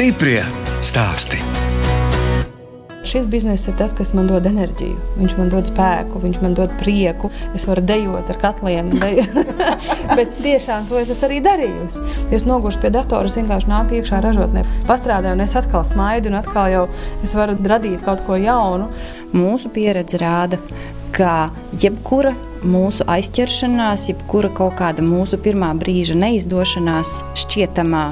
Stiprie 0.00 0.40
stāsti. 0.80 1.36
Šis 3.04 3.26
bizness 3.28 3.68
ir 3.68 3.74
tas, 3.76 3.92
kas 3.92 4.14
man 4.16 4.30
dod 4.30 4.46
enerģiju. 4.48 4.96
Viņš 5.18 5.34
man 5.36 5.50
dod 5.52 5.66
spēku, 5.68 6.22
viņš 6.22 6.38
man 6.40 6.54
dod 6.56 6.72
prieku. 6.80 7.28
Es 7.52 7.66
varu 7.68 7.84
dejot 7.84 8.30
ar 8.32 8.38
katliem, 8.40 8.94
bet 10.16 10.38
tiešām 10.40 10.86
to 10.88 10.96
es 11.02 11.20
arī 11.20 11.42
darīju. 11.44 11.90
Es 12.32 12.46
noguršu 12.48 12.80
pie 12.80 12.92
datora, 12.94 13.28
es 13.28 13.36
vienkārši 13.36 13.68
nāku 13.68 13.98
iekšā 13.98 14.22
ražotnē, 14.24 14.62
pastrādāju, 14.88 15.36
un 15.36 15.44
es 15.44 15.58
atkal 15.60 15.84
smaidu, 15.84 16.32
un 16.32 16.38
atkal 16.40 16.72
jau 16.72 16.86
es 17.20 17.36
varu 17.36 17.58
radīt 17.60 18.00
kaut 18.06 18.24
ko 18.24 18.40
jaunu. 18.40 18.88
Mūsu 19.36 19.68
pieredze 19.68 20.22
rāda, 20.24 20.62
ka 21.12 21.50
jebkura 21.76 22.32
mūsu 22.64 23.04
aizķeršanās, 23.04 24.08
jebkura 24.14 24.48
kaut 24.56 24.80
kāda 24.80 25.04
mūsu 25.04 25.36
pirmā 25.44 25.74
brīža 25.76 26.16
neizdošanās 26.24 27.18
šķietamā 27.44 28.06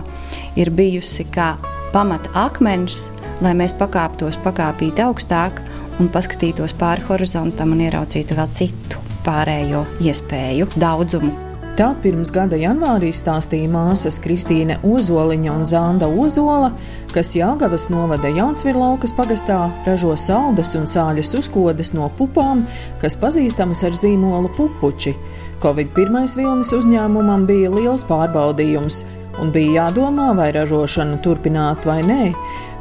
ir 0.61 0.75
bijusi 0.77 1.25
kā 1.33 1.55
pamata 1.92 2.33
akmens 2.47 3.06
lai 3.45 3.55
mēs 3.59 3.74
pakāptos 3.78 4.38
pakāpīt 4.42 5.02
augstāk 5.02 5.60
un 5.98 6.11
paskatītos 6.14 6.74
pāri 6.78 7.05
horizontam 7.09 7.74
un 7.74 7.84
ieraudzītu 7.87 8.38
vēl 8.38 8.55
citu 8.55 9.02
pārējo 9.27 9.84
iespēju 10.02 10.73
daudzumu. 10.78 11.34
Tā 11.78 11.92
pirms 12.02 12.33
gada 12.34 12.59
janvārī 12.59 13.12
stāstīja 13.14 13.69
māsas 13.70 14.16
Kristīne 14.19 14.80
Ozoliņa 14.83 15.53
un 15.55 15.67
Zanda 15.69 16.08
Ozola, 16.11 16.72
kas 17.12 17.36
Jāgavas 17.39 17.84
novada 17.92 18.33
Jaunsvirlaukas 18.34 19.14
pagastā 19.14 19.61
ražo 19.86 20.17
saldas 20.19 20.75
un 20.75 20.89
sāļas 20.91 21.36
uzkodas 21.39 21.92
no 21.95 22.08
pupām, 22.19 22.64
kas 22.98 23.14
pazīstamas 23.23 23.84
ar 23.86 23.95
zīmolu 23.95 24.50
pupuči. 24.56 25.14
Covid 25.62 25.95
pirmais 25.95 26.34
vilnis 26.39 26.75
uzņēmumam 26.75 27.47
bija 27.47 27.70
liels 27.70 28.02
pārbaudījums, 28.11 29.05
un 29.42 29.53
bija 29.55 29.84
jādomā, 29.84 30.33
vai 30.36 30.50
ražošanu 30.56 31.20
turpināt 31.25 31.86
vai 31.89 32.00
nē 32.06 32.22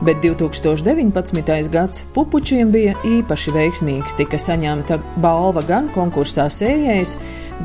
bet 0.02 0.18
2019. 0.22 1.70
gads 1.70 2.04
pupučiem 2.14 2.72
bija 2.72 2.94
īpaši 3.06 3.54
veiksmīgs. 3.56 4.16
Tika 4.18 4.40
saņemta 4.42 5.00
balva 5.24 5.64
gan 5.66 5.90
konkursā 5.94 6.48
sējējs, 6.54 7.16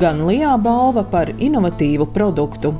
gan 0.01 0.23
Lijā 0.27 0.55
balva 0.61 1.05
par 1.05 1.33
inovatīvu 1.37 2.09
produktu. 2.13 2.73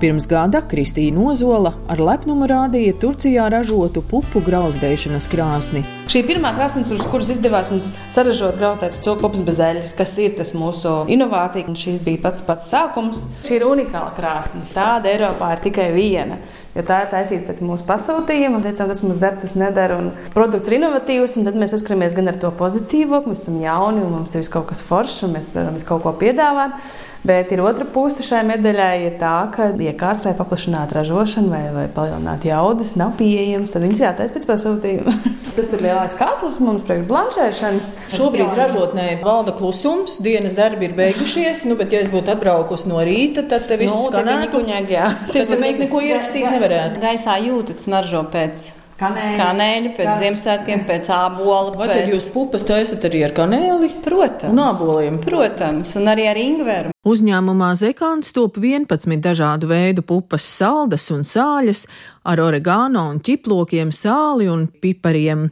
Pirms 0.00 0.24
gada 0.24 0.62
Kristīna 0.64 1.26
Ozola 1.28 1.74
ar 1.92 1.98
lepnumu 2.00 2.46
rādīja 2.48 2.94
Turcijā 3.02 3.50
ražotu 3.52 4.00
pupu 4.00 4.40
grauzdēšanas 4.46 5.26
krāsni. 5.28 5.82
Šī 6.08 6.22
pirmā 6.24 6.54
krāsnes, 6.56 6.88
uz 6.94 7.02
kuras 7.12 7.28
izdevās 7.34 7.68
mums 7.68 7.90
saražot 8.08 8.56
grauzdētas 8.56 9.02
cūkopas 9.04 9.44
bez 9.44 9.60
eļļas, 9.66 9.92
kas 9.98 10.14
ir 10.24 10.32
tas 10.38 10.54
mūsu 10.56 10.94
inovācija, 11.12 11.68
un 11.68 11.76
šis 11.76 12.00
bija 12.06 12.22
pats 12.24 12.46
pats 12.48 12.72
sākums. 12.72 13.26
Šī 13.44 13.58
ir 13.58 13.66
unikāla 13.68 14.14
krāsne. 14.16 14.64
Tāda 14.72 15.12
Eiropā 15.12 15.52
ir 15.58 15.64
tikai 15.68 15.90
viena. 15.92 16.40
Jo 16.70 16.84
tā 16.86 17.00
ir 17.02 17.08
taisīta 17.10 17.48
pēc 17.48 17.60
mūsu 17.66 17.82
pasūtījuma, 17.88 18.60
un 18.60 18.62
teicām, 18.62 18.86
tas 18.92 19.00
mums 19.02 19.18
der, 19.18 19.34
tas 19.42 19.56
nedara. 19.58 19.96
Produkts 20.30 20.70
ir 20.70 20.76
inovatīvs, 20.78 21.34
un 21.40 21.48
tad 21.48 21.58
mēs 21.58 21.74
saskaramies 21.74 22.14
gan 22.14 22.30
ar 22.30 22.38
to 22.38 22.52
pozitīvo, 22.54 23.18
ka 23.24 23.32
mēs 23.32 23.42
esam 23.42 23.58
jauni 23.58 24.04
un 24.04 24.20
mums 24.20 24.36
ir 24.38 24.46
kaut 24.52 24.68
kas 24.70 24.84
foršs, 24.86 25.24
un 25.26 25.34
mēs 25.34 25.50
varam 25.56 25.80
kaut 25.88 26.04
ko 26.04 26.14
piedāvāt. 26.20 26.78
Bet 27.26 27.50
ir 27.52 27.60
otra 27.60 27.84
puse 27.84 28.24
šai 28.24 28.40
medaļai, 28.48 28.94
ir 29.04 29.16
tā, 29.20 29.34
ka 29.52 29.66
iekārts, 29.76 30.24
lai 30.24 30.32
paplašinātu 30.38 30.96
ražošanu 30.96 31.50
vai, 31.52 31.64
vai 31.74 31.82
palielinātu 31.92 32.48
jaudas, 32.48 32.94
nav 32.96 33.12
pieejams, 33.18 33.74
tad 33.74 33.84
viņš 33.84 34.00
jātaisa 34.00 34.36
pēc 34.38 34.46
pasūtījuma. 34.48 35.16
tas 35.56 35.68
ir 35.76 35.84
lielais 35.84 36.14
katls 36.16 36.56
mums 36.64 36.86
priekš 36.88 37.04
blanšēšanas. 37.10 37.88
Šobrīd 38.16 38.56
ražotnē 38.56 39.08
valda 39.20 39.52
klusums, 39.58 40.16
dienas 40.24 40.56
darbi 40.56 40.88
ir 40.88 40.96
beigušies, 40.96 41.66
nu, 41.68 41.76
bet 41.76 41.92
ja 41.92 42.00
es 42.00 42.08
būtu 42.12 42.32
atbraukusi 42.32 42.88
no 42.88 43.02
rīta, 43.04 43.44
tad 43.50 43.68
viss 43.74 43.92
nu, 43.92 44.08
skanētu. 44.08 44.64
Jā. 44.90 45.10
Tad 45.34 45.52
mēs 45.60 45.76
neko 45.82 46.00
ierakstīt 46.06 46.48
nevarētu. 46.60 47.02
Gaisā 47.02 47.40
jūtat 47.46 47.88
smaržo 47.88 48.22
pēc 48.30 48.68
Kanēļi. 49.00 49.36
Kanēļi, 49.38 49.90
pēc 49.96 50.08
Ziemassvētkiem, 50.20 50.82
pēc 50.88 51.06
ābola. 51.16 51.72
Vai 51.72 51.86
pēc... 51.88 51.94
tad 51.96 52.10
jūs 52.12 52.26
pupas 52.34 52.66
taisat 52.68 53.06
arī 53.08 53.22
ar 53.24 53.32
kanēli? 53.36 53.88
Protams. 54.04 54.52
Un 54.52 54.60
āboliem? 54.66 55.16
Protams, 55.24 55.94
un 55.96 56.10
arī 56.12 56.26
ar 56.28 56.40
ingveru. 56.40 56.92
Uzņēmumā 57.00 57.70
Zekāns 57.80 58.28
top 58.36 58.58
11 58.60 59.22
dažādu 59.24 59.70
veidu 59.70 60.02
pupas, 60.04 60.44
saldas 60.44 61.06
un 61.14 61.22
sāļas, 61.24 61.86
ar 62.28 62.40
oregāno 62.44 63.06
un 63.14 63.22
ķiplokiem, 63.24 63.88
sāli 63.88 64.50
un 64.52 64.66
pipariem. 64.68 65.46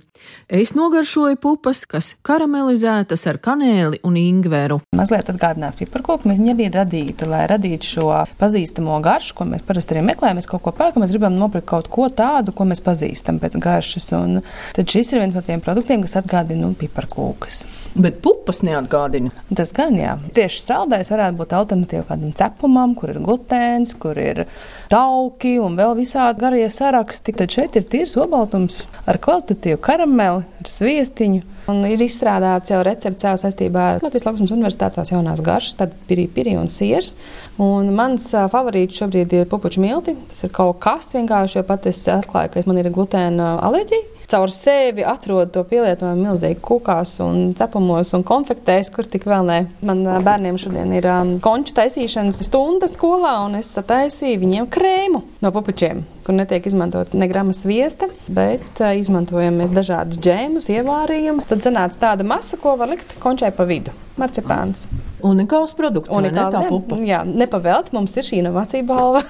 Es 0.51 0.75
nogaršoju 0.77 1.39
pupas, 1.41 1.85
kas 1.89 2.11
karamelizētas 2.27 3.25
ar 3.31 3.39
kanēli 3.41 4.01
un 4.05 4.19
ingveru. 4.21 4.81
Mazliet 4.97 5.31
atgādināt 5.33 5.79
piparkoku, 5.81 6.29
viņa 6.29 6.53
arī 6.53 6.67
ir 6.67 6.77
radīta, 6.77 7.29
lai 7.31 7.45
radītu 7.49 7.89
šo 7.95 8.09
pazīstamo 8.41 8.99
garšu, 9.05 9.37
ko 9.39 9.47
mēs 9.49 9.65
parasti 9.65 9.97
arī 9.97 10.05
meklējam. 10.11 10.41
Mēs 10.41 10.51
kaut 10.51 10.67
ko 10.67 10.75
pērkam, 10.77 11.05
mēs 11.05 11.15
gribam 11.15 11.39
nopirkt 11.39 11.69
kaut 11.71 11.89
ko 11.93 12.11
tādu, 12.13 12.53
ko 12.53 12.67
mēs 12.69 12.85
pazīstam 12.85 13.41
pēc 13.41 13.57
garšas. 13.63 14.11
Un 14.19 14.43
tad 14.77 14.93
šis 14.93 15.15
ir 15.15 15.23
viens 15.23 15.39
no 15.39 15.45
tiem 15.47 15.65
produktiem, 15.65 16.05
kas 16.05 16.19
atgādina 16.21 16.67
nu, 16.67 16.77
piparkūkas. 16.77 17.63
Bet 17.97 18.21
pupas 18.25 18.61
neatgādina. 18.67 19.33
Tas 19.55 19.73
gan 19.77 19.97
jā. 19.97 20.19
Tieši 20.37 20.65
saldais 20.65 21.13
varētu 21.15 21.38
būt 21.39 21.55
alternatīva 21.57 22.07
kādam 22.09 22.33
cepumam, 22.37 22.95
kur 22.99 23.13
ir 23.13 23.21
glutēns, 23.25 23.95
kur 24.01 24.19
ir 24.21 24.45
tauki 24.93 25.57
un 25.63 25.79
vēl 25.79 25.95
visādi 25.99 26.43
garie 26.43 26.67
saraksti. 26.73 27.37
Tad 27.39 27.55
šeit 27.55 27.79
ir 27.79 27.87
tīrs 27.89 28.17
obaltums 28.21 28.83
ar 29.09 29.21
kvalitatīvu 29.23 29.81
karameli, 29.85 30.45
ar 30.61 30.73
sviestiņu. 30.73 31.45
Un 31.69 31.83
ir 31.85 32.01
izstrādāts 32.01 32.73
jau 32.73 32.81
recepts 32.87 33.27
saistībā 33.43 33.87
ar 33.95 34.05
Latvijas 34.05 34.25
Latvijas 34.25 34.55
Universitātās 34.57 35.13
jaunās 35.13 35.43
garšas, 35.45 35.77
tad 35.83 35.97
pirī, 36.09 36.25
pirī 36.33 36.57
un 36.57 36.71
siers. 36.73 37.15
Un 37.61 37.93
mans 37.97 38.31
favorīts 38.53 39.03
šobrīd 39.03 39.35
ir 39.37 39.51
pupuču 39.51 39.85
milti. 39.85 40.17
Tas 40.31 40.47
ir 40.49 40.55
kaut 40.57 40.81
kas 40.85 41.13
vienkārši, 41.17 41.61
jo 41.61 41.67
pat 41.69 41.91
es 41.91 42.01
atklāju, 42.09 42.55
ka 42.55 42.65
man 42.71 42.81
ir 42.81 42.93
glutēna 42.95 43.59
alerģija 43.69 44.18
caur 44.29 44.51
sevi 44.53 45.05
atrod 45.09 45.51
to 45.55 45.63
pielietojumu 45.69 46.29
milzīgi 46.29 46.61
kukās, 46.65 47.15
un 47.25 47.55
cepumos 47.57 48.13
un 48.17 48.25
konfektēs, 48.29 48.91
kur 48.93 49.09
tik 49.09 49.25
vēl 49.29 49.47
ne. 49.49 49.59
Man 49.85 50.05
bērniem 50.25 50.59
šodien 50.61 50.93
ir 50.97 51.09
um, 51.09 51.35
konču 51.45 51.75
taisīšanas 51.79 52.43
stunda 52.45 52.91
skolā, 52.91 53.39
un 53.47 53.59
es 53.61 53.73
sataisīju 53.77 54.43
viņiem 54.43 54.69
krēmu 54.73 55.23
no 55.45 55.53
pupučiem, 55.55 56.03
kur 56.27 56.37
netiek 56.37 56.69
izmantots 56.69 57.17
ne 57.17 57.29
grama 57.31 57.57
sviesta, 57.57 58.11
bet 58.29 58.83
uh, 58.83 58.93
izmantojam 59.01 59.63
mēs 59.63 59.73
dažādus 59.77 60.21
džēmus, 60.25 60.69
ievārījumus. 60.77 61.49
Tad 61.49 61.65
sanāca 61.65 62.03
tāda 62.09 62.27
masa, 62.29 62.61
ko 62.61 62.77
var 62.81 62.93
likt 62.93 63.17
končai 63.23 63.53
pa 63.57 63.65
vidu. 63.69 63.97
Marcipāns. 64.19 64.85
Unikāls 65.25 65.73
produkts. 65.79 66.11
Unikāls, 66.15 66.53
ne, 66.53 66.67
tā 66.67 66.69
pupa. 66.69 66.99
Jā, 67.07 67.23
nepavēlt, 67.27 67.95
mums 67.95 68.17
ir 68.19 68.27
šī 68.27 68.43
inovācija 68.43 68.87
balva. 68.87 69.23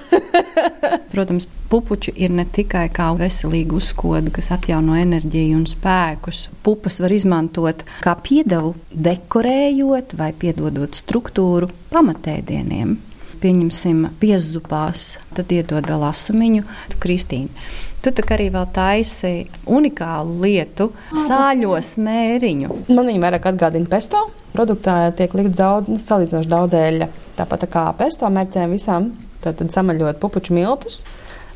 Protams, 1.13 1.45
pupuči 1.69 2.13
ir 2.17 2.33
ne 2.33 2.45
tikai 2.49 2.87
kā 2.93 3.09
veselīga 3.17 3.77
uzkoda, 3.77 4.31
kas 4.33 4.49
atjauno 4.55 4.97
enerģiju 4.99 5.59
un 5.59 5.67
spēkus. 5.69 6.47
Pupas 6.65 6.99
var 7.03 7.13
izmantot 7.13 7.85
kā 8.03 8.15
piedevu, 8.23 8.73
dekorējot 8.89 10.17
vai 10.19 10.31
piedodot 10.33 10.97
struktūru 10.97 11.69
pamatēdieniem. 11.93 12.97
Pieņemsim, 13.39 14.01
piezupās, 14.19 15.13
tad 15.31 15.53
iedod 15.55 15.85
vēl 15.87 16.01
asumiņu. 16.09 16.65
Kristīna, 16.99 17.69
tu 18.03 18.11
tā 18.11 18.25
arī 18.35 18.49
vēl 18.51 18.65
taisi 18.75 19.31
unikālu 19.63 20.41
lietu, 20.43 20.89
sāļo 21.13 21.77
smēriņu. 21.93 22.81
Man 22.91 23.07
viņa 23.07 23.23
vairāk 23.23 23.47
atgādina 23.53 23.87
pesto. 23.87 24.25
Produktā 24.51 24.97
tiek 25.15 25.31
likts 25.37 25.55
daudz, 25.55 25.87
nu, 25.93 26.01
salīdzinoši 26.03 26.51
daudz 26.51 26.75
eļļa. 26.75 27.09
Tāpat 27.39 27.63
tā 27.63 27.71
kā 27.71 27.85
pesto 27.95 28.27
mērcēm 28.27 28.75
visām, 28.75 29.11
tad, 29.39 29.55
tad 29.61 29.71
samaļot 29.71 30.19
pupuču 30.19 30.57
miltus 30.57 31.03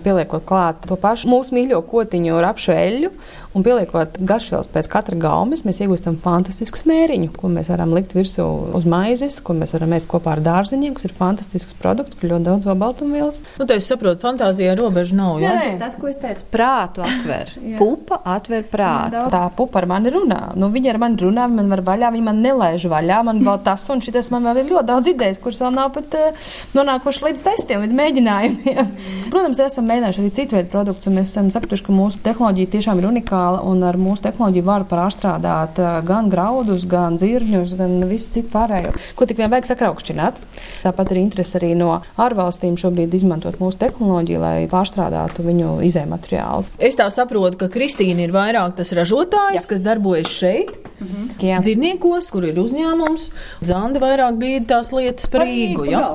pieliekot 0.06 0.46
klāt 0.48 0.86
to 0.88 0.98
pašu 1.00 1.32
mūsu 1.32 1.56
mīļo 1.56 1.82
kotiņu 1.90 2.42
rapšu 2.44 2.76
eļļu 2.76 3.12
un 3.54 3.64
pieliekot 3.66 4.18
garšvielas 4.26 4.70
pēc 4.74 4.90
katra 4.92 5.18
gaumes, 5.20 5.64
mēs 5.68 5.82
iegūstam 5.84 6.18
fantastisku 6.24 6.80
smēriņu, 6.80 7.32
ko 7.38 7.52
mēs 7.54 7.70
varam 7.72 7.94
likt 7.94 8.16
virsū 8.18 8.46
uz 8.78 8.88
maizes, 8.90 9.40
ko 9.46 9.56
mēs 9.58 9.76
varam 9.76 9.94
ēst 9.98 10.10
kopā 10.10 10.34
ar 10.36 10.42
dārziņiem, 10.46 10.96
kas 10.98 11.08
ir 11.08 11.14
fantastisks 11.18 11.78
produkts, 11.78 12.18
kur 12.20 12.34
ļoti 12.34 12.48
daudz 12.48 12.70
obaltumvielas. 12.74 13.44
Nu, 13.60 13.68
tā 13.70 13.78
es 13.78 13.90
saprotu, 13.90 14.22
fantāzijā 14.24 14.74
robeža 14.80 15.18
nav. 15.20 15.42
Jā, 15.44 15.54
tas 15.54 15.68
ir 15.70 15.78
tas, 15.82 15.98
ko 16.02 16.10
es 16.10 16.20
teicu, 16.22 16.48
prātu 16.54 17.06
atver. 17.06 17.54
pupa 17.82 18.20
atver 18.34 18.66
prātu. 18.70 19.28
Tā 19.34 19.44
pupa 19.56 19.84
ar 19.84 19.90
mani 19.94 20.14
runā. 20.14 20.42
Nu, 20.58 20.72
viņa 20.74 20.96
ar 20.96 21.02
mani 21.06 21.22
runā, 21.22 21.48
man 21.52 21.70
var 21.74 21.84
vaļā, 21.86 22.12
viņa 22.16 22.28
man 22.30 22.42
nelaiž 22.46 22.88
vaļā, 22.90 23.22
man 23.30 23.44
vēl 23.46 23.62
tas 23.66 23.86
un 23.94 24.02
šitas 24.04 24.32
man 24.34 24.50
vēl 24.50 24.64
ir 24.64 24.72
ļoti 24.74 24.90
daudz 24.90 25.12
idejas, 25.14 25.42
kuras 25.44 25.62
vēl 25.62 25.76
nav 25.78 25.94
pat 25.94 26.18
uh, 26.18 26.50
nonākuši 26.74 27.28
līdz 27.28 27.46
testiem, 27.46 27.86
līdz 27.86 27.98
mēģinājumiem. 28.02 28.92
Protams, 29.34 29.62
esam 29.62 29.88
mēģinājuši 29.92 30.24
arī 30.24 30.34
citu 30.40 30.58
veidu 30.58 30.72
produktus, 30.74 31.10
un 31.10 31.20
mēs 31.20 31.30
esam 31.34 31.54
sapratuši, 31.54 31.86
ka 31.86 31.96
mūsu 31.96 32.22
tehnoloģija 32.26 32.74
tiešām 32.78 33.02
ir 33.02 33.10
unikāla 33.12 33.43
unikāla, 33.44 33.64
un 33.66 33.84
ar 33.84 33.98
mūsu 33.98 34.24
tehnoloģiju 34.24 34.64
var 34.66 34.86
pārstrādāt 34.88 35.80
gan 36.06 36.30
graudus, 36.30 36.86
gan 36.86 37.18
zirņus, 37.18 37.76
gan 37.78 38.04
visu 38.08 38.32
citu 38.34 38.50
pārējo, 38.54 38.94
ko 39.16 39.26
tik 39.26 39.38
vien 39.38 39.52
vajag 39.52 39.72
sakraukšķināt. 39.72 40.40
Tāpat 40.84 41.12
ir 41.12 41.22
interese 41.22 41.58
arī 41.60 41.74
no 41.76 42.02
ārvalstīm 42.18 42.78
šobrīd 42.78 43.14
izmantot 43.14 43.60
mūsu 43.60 43.80
tehnoloģiju, 43.80 44.40
lai 44.40 44.68
pārstrādātu 44.72 45.44
viņu 45.44 45.82
izējumateriālu. 45.88 46.66
Es 46.80 46.98
tā 47.00 47.10
saprotu, 47.12 47.58
ka 47.58 47.70
Kristīna 47.72 48.26
ir 48.26 48.34
vairāk 48.34 48.78
tas 48.78 48.94
ražotājs, 48.96 49.64
Jā. 49.64 49.68
kas 49.70 49.84
darbojas 49.84 50.32
šeit. 50.32 50.74
Mhm. 51.04 51.30
Jā. 51.44 51.60
Dzīvniekos, 51.64 52.30
kur 52.32 52.46
ir 52.48 52.60
uzņēmums, 52.62 53.30
Zanda 53.66 54.00
vairāk 54.00 54.38
bija 54.40 54.62
tās 54.70 54.94
lietas 54.96 55.28
par 55.32 55.44
Rīgu. 55.48 55.88
Ja? 55.90 56.14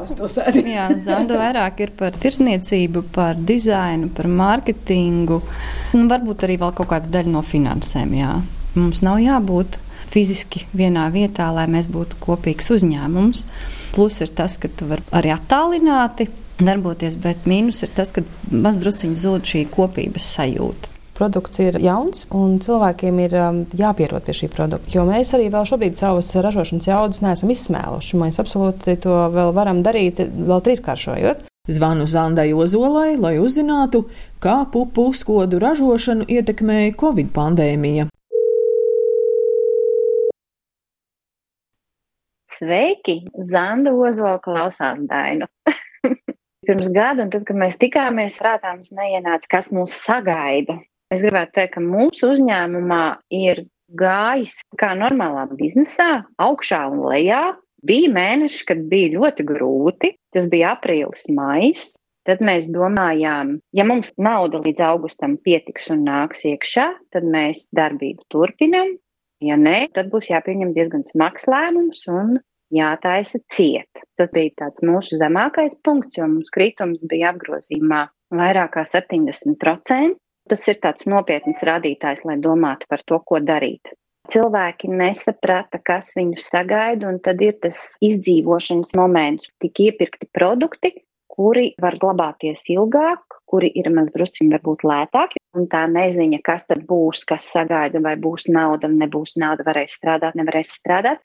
Jā, 0.69 0.87
Zanda 1.05 1.41
vairāk 1.43 1.83
ir 1.85 1.93
par 1.99 2.17
tirsniecību, 2.17 3.05
par 3.13 3.37
dizainu, 3.37 4.09
par 4.15 4.31
mārketingu. 4.31 5.43
Nu, 5.95 6.05
varbūt 6.11 6.45
arī 6.45 6.59
vēl 6.61 6.75
kaut 6.77 6.91
kāda 6.91 7.11
daļa 7.19 7.33
no 7.33 7.45
finansēm. 7.47 8.17
Jā. 8.19 8.33
Mums 8.77 9.01
nav 9.05 9.23
jābūt 9.23 9.79
fiziski 10.13 10.65
vienā 10.77 11.07
vietā, 11.15 11.49
lai 11.55 11.67
mēs 11.71 11.89
būtu 11.93 12.21
kopīgs 12.23 12.69
uzņēmums. 12.77 13.47
Plus 13.95 14.21
ir 14.25 14.35
tas, 14.37 14.59
ka 14.61 14.69
tu 14.69 14.89
vari 14.91 15.05
arī 15.17 15.33
attālināti 15.35 16.29
darboties, 16.59 17.17
bet 17.23 17.49
mīnus 17.49 17.83
ir 17.87 17.93
tas, 17.97 18.13
ka 18.13 18.25
mazdrusciņi 18.53 19.21
zūd 19.25 19.49
šī 19.49 19.67
kopības 19.73 20.29
sajūta 20.37 20.97
produkts 21.19 21.59
ir 21.63 21.79
jauns 21.83 22.27
un 22.35 22.59
cilvēkiem 22.63 23.21
ir 23.25 23.37
um, 23.41 23.61
jāpierod 23.75 24.23
pie 24.27 24.37
šī 24.41 24.51
produkta. 24.53 24.93
Jo 24.95 25.03
mēs 25.09 25.35
arī 25.37 25.49
vēl 25.51 25.67
šobrīd 25.69 25.99
savas 25.99 26.31
ražošanas 26.39 26.89
jaudas 26.89 27.23
neesam 27.25 27.53
izsmēluši. 27.55 28.21
Mēs 28.23 28.39
absolūti 28.43 28.99
to 29.03 29.17
vēl 29.35 29.51
varam 29.57 29.83
darīt, 29.87 30.23
vēl 30.23 30.63
trīskāršojot. 30.69 31.47
Zvanu 31.69 32.07
Zandai 32.09 32.55
Ozolai, 32.57 33.19
lai 33.21 33.35
uzzinātu, 33.37 34.07
kā 34.41 34.63
pupu 34.73 35.11
uzkodu 35.13 35.59
ražošanu 35.61 36.25
ietekmēja 36.25 36.95
Covid 36.97 37.29
pandēmija. 37.35 38.07
Sveiki! 42.57 43.19
Zanda 43.53 43.93
Ozola 43.93 44.39
klausās 44.41 45.05
Dainu. 45.11 45.47
Pirms 46.67 46.89
gada, 46.89 47.27
un 47.27 47.35
tad, 47.37 47.45
kad 47.45 47.61
mēs 47.61 47.77
tikāmies, 47.81 48.41
prātā 48.41 48.73
mums 48.73 48.89
neienāca, 48.97 49.53
kas 49.53 49.69
mūs 49.69 50.01
sagaida. 50.09 50.81
Es 51.13 51.21
gribētu 51.21 51.55
teikt, 51.61 51.77
ka 51.77 51.85
mūsu 51.85 52.33
uzņēmumā 52.33 53.05
ir 53.37 53.67
gājis 54.01 54.59
kā 54.81 54.95
normālā 54.97 55.47
biznesā, 55.53 56.25
augšā 56.41 56.83
un 56.91 57.05
lejā. 57.13 57.45
Bija 57.87 58.11
mēneši, 58.11 58.65
kad 58.67 58.81
bija 58.91 59.13
ļoti 59.15 59.45
grūti, 59.47 60.13
tas 60.35 60.49
bija 60.51 60.75
aprīlis, 60.77 61.29
maijs. 61.31 61.95
Tad 62.29 62.43
mēs 62.45 62.67
domājām, 62.69 63.55
ja 63.73 63.85
mums 63.89 64.11
nauda 64.21 64.59
līdz 64.61 64.83
augustam 64.85 65.39
pietiks 65.41 65.87
un 65.95 66.03
nāks 66.05 66.45
iekšā, 66.51 66.89
tad 67.15 67.25
mēs 67.25 67.69
darbību 67.73 68.27
turpinam. 68.29 68.91
Ja 69.41 69.57
nē, 69.57 69.87
tad 69.95 70.11
būs 70.13 70.29
jāpieņem 70.29 70.75
diezgan 70.77 71.07
smags 71.09 71.47
lēmums 71.49 72.03
un 72.11 72.37
jātaisa 72.75 73.41
ciet. 73.55 74.03
Tas 74.19 74.33
bija 74.35 74.53
tāds 74.65 74.85
mūsu 74.85 75.17
zemākais 75.21 75.79
punkts, 75.87 76.19
jo 76.19 76.27
mums 76.29 76.51
kritums 76.53 77.07
bija 77.09 77.33
apgrozījumā 77.33 78.03
vairāk 78.35 78.75
kā 78.77 78.85
70%. 78.85 80.19
Tas 80.49 80.69
ir 80.69 80.79
tāds 80.83 81.09
nopietns 81.09 81.65
rādītājs, 81.65 82.25
lai 82.29 82.39
domātu 82.45 82.89
par 82.89 83.05
to, 83.09 83.23
ko 83.25 83.41
darīt. 83.41 83.95
Cilvēki 84.29 84.91
nesaprata, 84.93 85.81
kas 85.81 86.13
viņus 86.19 86.51
sagaida, 86.53 87.09
un 87.09 87.17
tad 87.25 87.41
ir 87.41 87.55
tas 87.63 87.95
izdzīvošanas 88.05 88.93
moments. 88.99 89.49
Tik 89.65 89.81
iepirkti 89.87 90.29
produkti, 90.37 90.93
kuri 91.33 91.71
var 91.81 91.97
glabāties 92.03 92.67
ilgāk, 92.75 93.39
kuri 93.49 93.71
ir 93.79 93.89
mazdrusciņi 93.95 94.53
varbūt 94.57 94.85
lētāki, 94.91 95.41
un 95.57 95.69
tā 95.73 95.87
neziņa, 95.89 96.43
kas 96.45 96.69
tad 96.69 96.83
būs, 96.89 97.23
kas 97.29 97.47
sagaida, 97.55 98.03
vai 98.05 98.17
būs 98.21 98.49
nauda, 98.53 98.91
nebūs 98.91 99.37
nauda, 99.41 99.65
varēs 99.69 99.97
strādāt, 100.01 100.37
nevarēs 100.37 100.75
strādāt. 100.81 101.23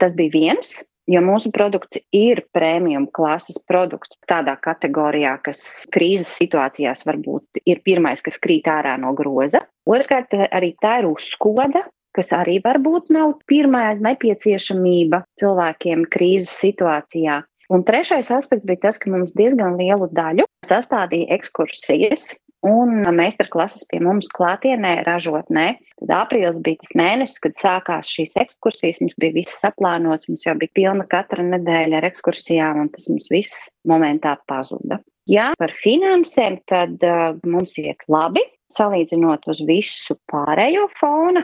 Tas 0.00 0.14
bija 0.16 0.32
viens, 0.32 0.78
jo 1.10 1.20
mūsu 1.24 1.50
produkts 1.54 2.00
ir 2.14 2.44
prēmijuma 2.54 3.10
klases 3.16 3.58
produkts 3.68 4.16
tādā 4.30 4.54
kategorijā, 4.62 5.34
kas 5.44 5.60
krīzes 5.92 6.30
situācijās 6.40 7.04
varbūt 7.08 7.60
ir 7.64 7.82
pirmais, 7.84 8.22
kas 8.24 8.38
krīt 8.42 8.70
ārā 8.70 8.96
no 9.02 9.12
groza. 9.18 9.64
Otrkārt, 9.86 10.34
arī 10.50 10.72
tā 10.82 11.00
ir 11.02 11.10
uzskoda, 11.10 11.84
kas 12.16 12.32
arī 12.36 12.58
varbūt 12.64 13.12
nav 13.14 13.36
pirmā 13.50 13.90
nepieciešamība 14.00 15.22
cilvēkiem 15.40 16.08
krīzes 16.12 16.56
situācijā. 16.64 17.42
Un 17.72 17.82
trešais 17.86 18.30
aspekts 18.30 18.66
bija 18.66 18.86
tas, 18.88 18.98
ka 19.02 19.10
mums 19.10 19.34
diezgan 19.34 19.78
lielu 19.78 20.06
daļu 20.14 20.46
sastādīja 20.66 21.34
ekskursijas, 21.34 22.34
un 22.66 23.02
meistarklases 23.16 23.86
pie 23.90 24.00
mums 24.02 24.28
klātienē 24.34 25.00
ražotnē. 25.06 25.66
Tad 26.00 26.12
aprīlis 26.20 26.60
bija 26.64 26.80
tas 26.82 26.94
mēnesis, 26.98 27.42
kad 27.42 27.58
sākās 27.58 28.10
šīs 28.10 28.36
ekskursijas, 28.42 29.00
mums 29.02 29.16
bija 29.20 29.36
viss 29.40 29.60
saplānots, 29.62 30.30
mums 30.30 30.46
jau 30.46 30.54
bija 30.58 30.74
pilna 30.78 31.06
katra 31.10 31.44
nedēļa 31.46 32.00
ar 32.00 32.08
ekskursijām, 32.10 32.84
un 32.84 32.92
tas 32.94 33.10
mums 33.12 33.30
viss 33.32 33.68
momentā 33.88 34.36
pazuda. 34.50 35.00
Jā, 35.26 35.50
par 35.58 35.74
finansēm 35.74 36.60
tad 36.70 37.02
uh, 37.02 37.34
mums 37.50 37.74
iet 37.82 38.04
labi, 38.10 38.44
salīdzinot 38.70 39.46
uz 39.50 39.62
visu 39.66 40.14
pārējo 40.30 40.86
fona 41.00 41.42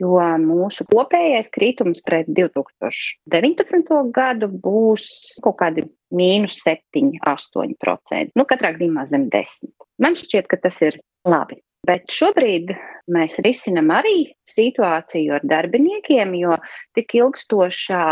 jo 0.00 0.20
mūsu 0.42 0.86
kopējais 0.90 1.50
kritums 1.54 2.02
pret 2.06 2.28
2019. 2.36 4.00
gadu 4.14 4.48
būs 4.50 5.06
kaut 5.44 5.58
kādi 5.62 5.86
mīnus 6.16 6.60
7, 6.64 7.16
8%. 7.26 8.34
Nu, 8.36 8.46
katrā 8.48 8.74
gadījumā 8.76 9.06
zem 9.10 9.28
10. 9.32 9.72
Man 10.02 10.18
šķiet, 10.18 10.50
ka 10.50 10.60
tas 10.62 10.80
ir 10.84 11.00
labi. 11.26 11.60
Bet 11.86 12.10
šobrīd 12.10 12.72
mēs 13.14 13.38
risinam 13.46 13.92
arī 13.94 14.32
situāciju 14.50 15.36
ar 15.36 15.44
darbiniekiem, 15.46 16.32
jo 16.34 16.56
tik 16.98 17.14
ilgstošā 17.20 18.06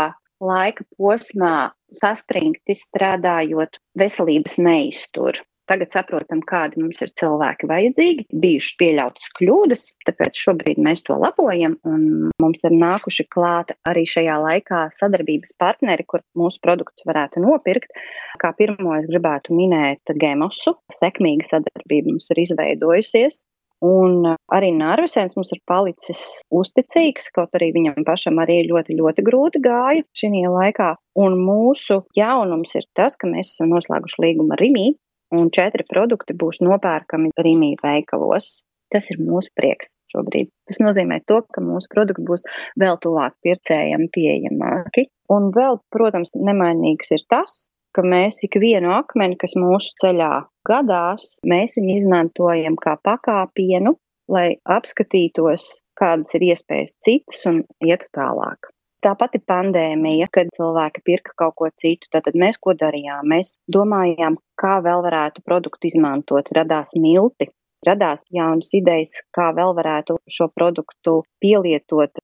laika 0.45 0.85
posmā 0.95 1.55
saspringti 1.95 2.75
strādājot 2.75 3.79
veselības 3.99 4.57
neiztur. 4.63 5.41
Tagad 5.69 5.95
saprotam, 5.95 6.43
kādi 6.45 6.77
mums 6.83 6.99
ir 7.01 7.09
cilvēki 7.17 7.69
vajadzīgi, 7.69 8.25
bijušas 8.43 8.75
pieļautas 8.81 9.31
kļūdas, 9.39 9.85
tāpēc 10.05 10.41
šobrīd 10.43 10.81
mēs 10.85 11.01
to 11.07 11.17
labojam 11.17 11.79
un 11.89 12.03
mums 12.43 12.61
ir 12.67 12.75
nākuši 12.75 13.25
klāt 13.33 13.73
arī 13.89 14.05
šajā 14.09 14.35
laikā 14.43 14.83
sadarbības 14.99 15.55
partneri, 15.61 16.05
kur 16.05 16.21
mūsu 16.37 16.61
produktus 16.61 17.07
varētu 17.09 17.41
nopirkt. 17.41 17.97
Kā 18.41 18.53
pirmo 18.57 18.93
es 18.99 19.09
gribētu 19.09 19.57
minēt 19.57 20.13
Gemosu. 20.21 20.77
Sekmīga 20.93 21.49
sadarbība 21.49 22.13
mums 22.13 22.29
ir 22.29 22.45
izveidojusies. 22.45 23.41
Un 23.85 24.23
arī 24.55 24.69
Nārvisēns 24.73 25.35
mums 25.35 25.51
ir 25.53 25.59
palicis 25.67 26.21
uzticīgs, 26.53 27.27
kaut 27.35 27.57
arī 27.57 27.73
viņam 27.75 28.05
pašam 28.07 28.39
arī 28.41 28.61
ļoti, 28.69 28.95
ļoti 28.97 29.25
grūti 29.27 29.61
gāja 29.65 30.05
šī 30.15 30.45
laikā. 30.45 30.93
Un 31.19 31.35
mūsu 31.41 32.01
jaunums 32.17 32.75
ir 32.79 32.87
tas, 32.95 33.17
ka 33.19 33.27
mēs 33.27 33.51
esam 33.53 33.73
noslēguši 33.75 34.21
līgumu 34.23 34.55
ar 34.55 34.63
Rīgā, 34.63 34.95
un 35.41 35.51
četri 35.53 35.85
produkti 35.89 36.35
būs 36.37 36.61
nopērkami 36.65 37.33
Rīmī 37.39 37.75
veikalos. 37.83 38.63
Tas 38.93 39.07
ir 39.09 39.17
mūsu 39.19 39.49
prieks 39.57 39.95
šobrīd. 40.13 40.51
Tas 40.69 40.79
nozīmē 40.79 41.19
to, 41.27 41.41
ka 41.53 41.63
mūsu 41.63 41.89
produkti 41.91 42.25
būs 42.27 42.45
vēl 42.79 42.99
tuvāk 43.01 43.33
pircējiem 43.43 44.07
pieejamāki. 44.13 45.07
Un 45.33 45.49
vēl, 45.55 45.79
protams, 45.91 46.35
nemainīgs 46.37 47.11
ir 47.17 47.25
tas, 47.33 47.65
ka 47.95 48.03
mēs 48.05 48.43
ikvienu 48.45 48.93
akmeni, 48.93 49.39
kas 49.41 49.55
mūsu 49.57 49.95
ceļā 50.03 50.31
gadās, 50.69 51.37
mēs 51.47 51.79
viņu 51.79 51.97
izmantojam 52.01 52.77
kā 52.81 52.95
pakāpienu, 53.09 53.95
lai 54.31 54.47
apskatītos, 54.77 55.67
kādas 55.99 56.33
ir 56.37 56.49
iespējas 56.51 56.97
citas 57.05 57.45
un 57.49 57.63
ietu 57.83 58.09
tālāk. 58.17 58.74
Tā 59.05 59.11
pati 59.13 59.37
pandēmija, 59.37 60.25
kad 60.33 60.47
cilvēki 60.57 61.03
pirka 61.05 61.33
kaut 61.37 61.53
ko 61.59 61.67
citu, 61.77 62.09
tad 62.09 62.25
mēs 62.33 62.57
ko 62.57 62.73
darījām? 62.73 63.27
Mēs 63.29 63.51
domājām, 63.69 64.39
kā 64.57 64.79
vēl 64.81 65.03
varētu 65.05 65.43
produktu 65.45 65.91
izmantot, 65.91 66.49
radās 66.57 66.95
milti, 66.97 67.51
radās 67.85 68.25
jaunas 68.33 68.71
idejas, 68.73 69.13
kā 69.37 69.51
vēl 69.53 69.75
varētu 69.77 70.17
šo 70.37 70.49
produktu 70.57 71.19
pielietot. 71.37 72.17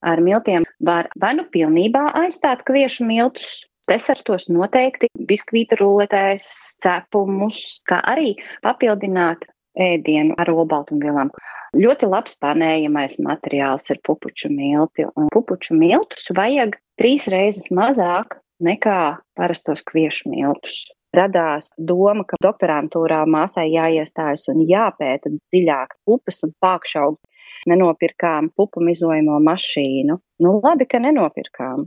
Ar 0.00 0.24
miltiem 0.24 0.64
var 0.80 1.10
vai 1.20 1.34
nu 1.36 1.44
pilnībā 1.52 2.08
aizstāt 2.22 2.64
kviešu 2.64 3.04
miltus, 3.10 3.60
desertos 3.90 4.48
noteikti 4.48 5.12
biskvīta 5.28 5.76
ruletēs, 5.84 6.48
cepumus, 6.80 7.82
kā 7.84 8.00
arī 8.08 8.38
papildināt 8.64 9.44
ēdienu 9.76 10.40
ar 10.40 10.48
olbaltumvielām. 10.48 11.28
Ļoti 11.72 12.04
labs 12.04 12.34
panējamais 12.36 13.14
materiāls 13.24 13.88
ir 13.94 14.00
pupuču 14.04 14.50
milti, 14.52 15.06
un 15.16 15.30
pupuču 15.32 15.72
miltus 15.72 16.28
vajag 16.36 16.76
trīs 17.00 17.28
reizes 17.32 17.70
mazāk 17.72 18.36
nekā 18.60 18.98
parastos 19.38 19.80
kviešu 19.88 20.34
miltus. 20.34 20.82
Radās 21.16 21.70
doma, 21.76 22.26
ka 22.28 22.36
doktorantūrā 22.44 23.22
māsai 23.28 23.66
jāiestājas 23.72 24.46
un 24.52 24.60
jāpēta 24.68 25.32
dziļāk 25.32 25.96
pupas 26.04 26.44
un 26.44 26.52
pākšaugu. 26.60 27.18
Nenopirkām 27.68 28.50
pupu 28.56 28.82
mizojamo 28.84 29.40
mašīnu. 29.40 30.20
Nu, 30.44 30.54
labi, 30.64 30.88
ka 30.88 31.00
nenopirkām. 31.00 31.84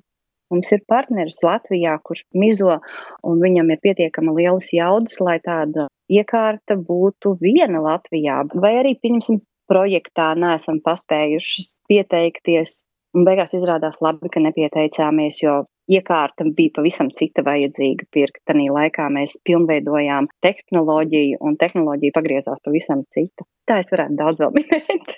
Mums 0.53 0.69
ir 0.71 0.85
partneris 0.87 1.41
Latvijā, 1.45 1.97
kurš 2.05 2.23
mizo, 2.37 2.77
un 3.25 3.41
viņam 3.41 3.73
ir 3.73 3.81
pietiekami 3.85 4.37
lielas 4.37 4.69
jaudas, 4.73 5.17
lai 5.19 5.39
tāda 5.45 5.89
iekārta 6.09 6.77
būtu 6.77 7.35
viena 7.41 7.81
Latvijā. 7.83 8.43
Vai 8.53 8.77
arī, 8.83 8.93
pieņemsim, 9.01 9.41
projektā 9.71 10.33
neesam 10.39 10.81
paspējušas 10.85 11.79
pieteikties. 11.89 12.83
Un 13.15 13.23
beigās 13.23 13.55
izrādās 13.55 14.01
labi, 14.03 14.27
ka 14.31 14.41
nepieteicāmies, 14.43 15.39
jo 15.39 15.61
iekārta 15.91 16.47
bija 16.57 16.73
pavisam 16.75 17.09
cita 17.15 17.43
vajadzīga 17.45 18.07
pirkt. 18.11 18.41
Tanī 18.49 18.67
laikā 18.73 19.05
mēs 19.13 19.37
pilnveidojām 19.47 20.27
tehnoloģiju, 20.43 21.39
un 21.39 21.57
tehnoloģija 21.61 22.15
pagriezās 22.15 22.63
pavisam 22.65 23.05
cita. 23.15 23.45
Tā 23.69 23.79
es 23.81 23.91
varētu 23.93 24.17
daudz 24.19 24.41
vēl 24.43 24.55
minēt. 24.57 25.13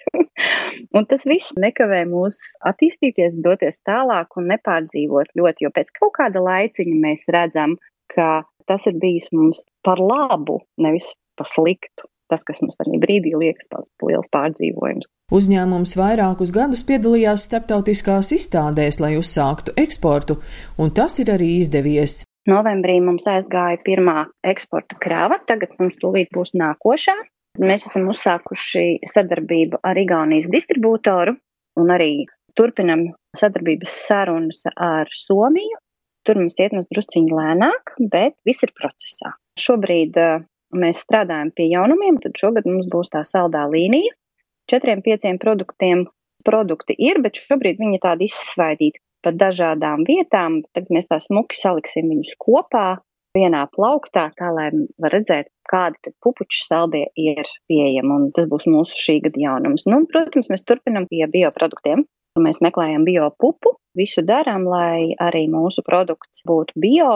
un 0.96 1.08
tas 1.10 1.26
viss 1.28 1.56
nekavē 1.60 2.04
mūs 2.12 2.40
attīstīties, 2.70 3.40
doties 3.44 3.82
tālāk 3.88 4.38
un 4.40 4.52
nepārdzīvot 4.54 5.34
ļoti, 5.40 5.68
jo 5.68 5.74
pēc 5.76 5.94
kaut 6.00 6.14
kāda 6.20 6.44
laiciņa 6.44 7.00
mēs 7.08 7.28
redzam, 7.34 7.78
ka 8.14 8.44
tas 8.68 8.86
ir 8.90 9.00
bijis 9.02 9.32
mums 9.36 9.64
par 9.88 10.00
labu, 10.04 10.62
nevis 10.84 11.14
par 11.40 11.50
sliktu. 11.50 12.08
Tas, 12.28 12.44
kas 12.48 12.60
mums 12.64 12.76
arī 12.84 13.00
brīdī 13.00 13.32
liekas 13.40 13.70
liels 14.04 14.28
pārdzīvojums. 14.34 15.08
Uzņēmums 15.32 15.94
vairākus 16.00 16.52
gadus 16.56 16.84
piedalījās 16.88 17.46
starptautiskās 17.48 18.34
izstādēs, 18.36 19.00
lai 19.04 19.16
uzsāktu 19.20 19.76
eksportu, 19.80 20.42
un 20.80 20.92
tas 20.96 21.20
ir 21.24 21.32
arī 21.36 21.54
izdevies. 21.62 22.22
Novembrī 22.48 23.00
mums 23.04 23.26
aizgāja 23.28 23.80
pirmā 23.84 24.22
eksporta 24.48 24.96
krāva, 25.04 25.42
tagad 25.50 25.74
mums 25.80 25.98
tūlīt 26.00 26.32
būs 26.36 26.54
nākošā. 26.56 27.16
Mēs 27.60 27.88
esam 27.90 28.08
uzsākuši 28.12 29.10
sadarbību 29.12 29.82
ar 29.88 29.98
Igaunijas 30.00 30.48
distribūtoru 30.54 31.34
un 31.82 31.94
arī 31.94 32.12
turpinam 32.58 33.10
sadarbības 33.38 33.98
sarunas 34.08 34.64
ar 34.74 35.10
Somiju. 35.12 35.80
Tur 36.28 36.40
mums 36.42 36.58
iet 36.60 36.76
mums 36.76 36.88
drusciņi 36.92 37.34
lēnāk, 37.34 37.96
bet 38.12 38.36
viss 38.48 38.66
ir 38.68 38.74
procesā. 38.76 39.34
Šobrīd 39.60 40.18
mēs 40.76 41.04
strādājam 41.06 41.52
pie 41.56 41.70
jaunumiem, 41.72 42.20
tad 42.24 42.38
šogad 42.40 42.68
mums 42.70 42.88
būs 42.92 43.12
tā 43.14 43.24
saldā 43.28 43.66
līnija. 43.72 44.14
Četriem, 44.68 45.02
pieciem 45.06 45.40
produktiem 45.40 46.06
produkti 46.48 46.96
ir, 47.00 47.22
bet 47.24 47.40
šobrīd 47.40 47.80
viņi 47.80 48.02
tādi 48.04 48.28
izsvaidīti 48.28 49.00
pa 49.24 49.34
dažādām 49.36 50.04
vietām. 50.08 50.62
Tagad 50.76 50.94
mēs 50.98 51.10
tā 51.10 51.20
smuki 51.24 51.60
saliksim 51.60 52.10
viņus 52.12 52.36
kopā 52.42 52.88
vienā 53.38 53.66
plauktā, 53.74 54.30
tā 54.38 54.52
lai 54.56 54.70
var 55.02 55.14
redzēt, 55.14 55.50
kādi 55.70 56.14
pupuču 56.24 56.64
saldie 56.66 57.06
ir 57.20 57.48
pieejami, 57.70 58.14
un 58.16 58.30
tas 58.36 58.48
būs 58.50 58.68
mūsu 58.72 58.98
šī 58.98 59.20
gada 59.28 59.42
jaunums. 59.44 59.88
Nu, 59.90 60.04
protams, 60.10 60.50
mēs 60.52 60.66
turpinam 60.68 61.08
pie 61.10 61.26
bioproduktiem. 61.32 62.06
Mēs 62.38 62.60
meklējam 62.62 63.02
biopupu, 63.02 63.72
visu 63.98 64.22
darām, 64.22 64.68
lai 64.70 65.16
arī 65.18 65.48
mūsu 65.50 65.82
produkts 65.86 66.44
būtu 66.46 66.78
bio, 66.84 67.12